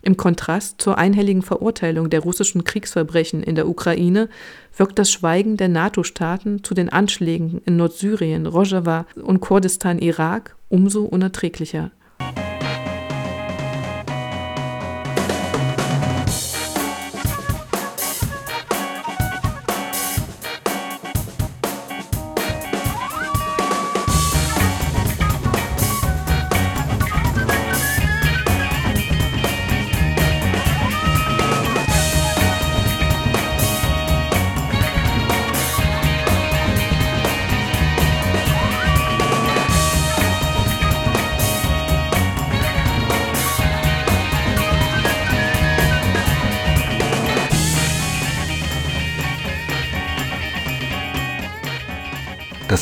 [0.00, 4.28] Im Kontrast zur einhelligen Verurteilung der russischen Kriegsverbrechen in der Ukraine
[4.76, 11.02] wirkt das Schweigen der NATO-Staaten zu den Anschlägen in Nordsyrien, Rojava und Kurdistan, Irak umso
[11.02, 11.90] unerträglicher.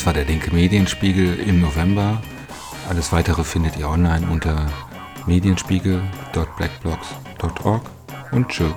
[0.02, 2.20] Das war der linke Medienspiegel im November.
[2.88, 4.68] Alles weitere findet ihr online unter
[5.26, 7.82] medienspiegel.blackblocks.org
[8.32, 8.72] und tschüss.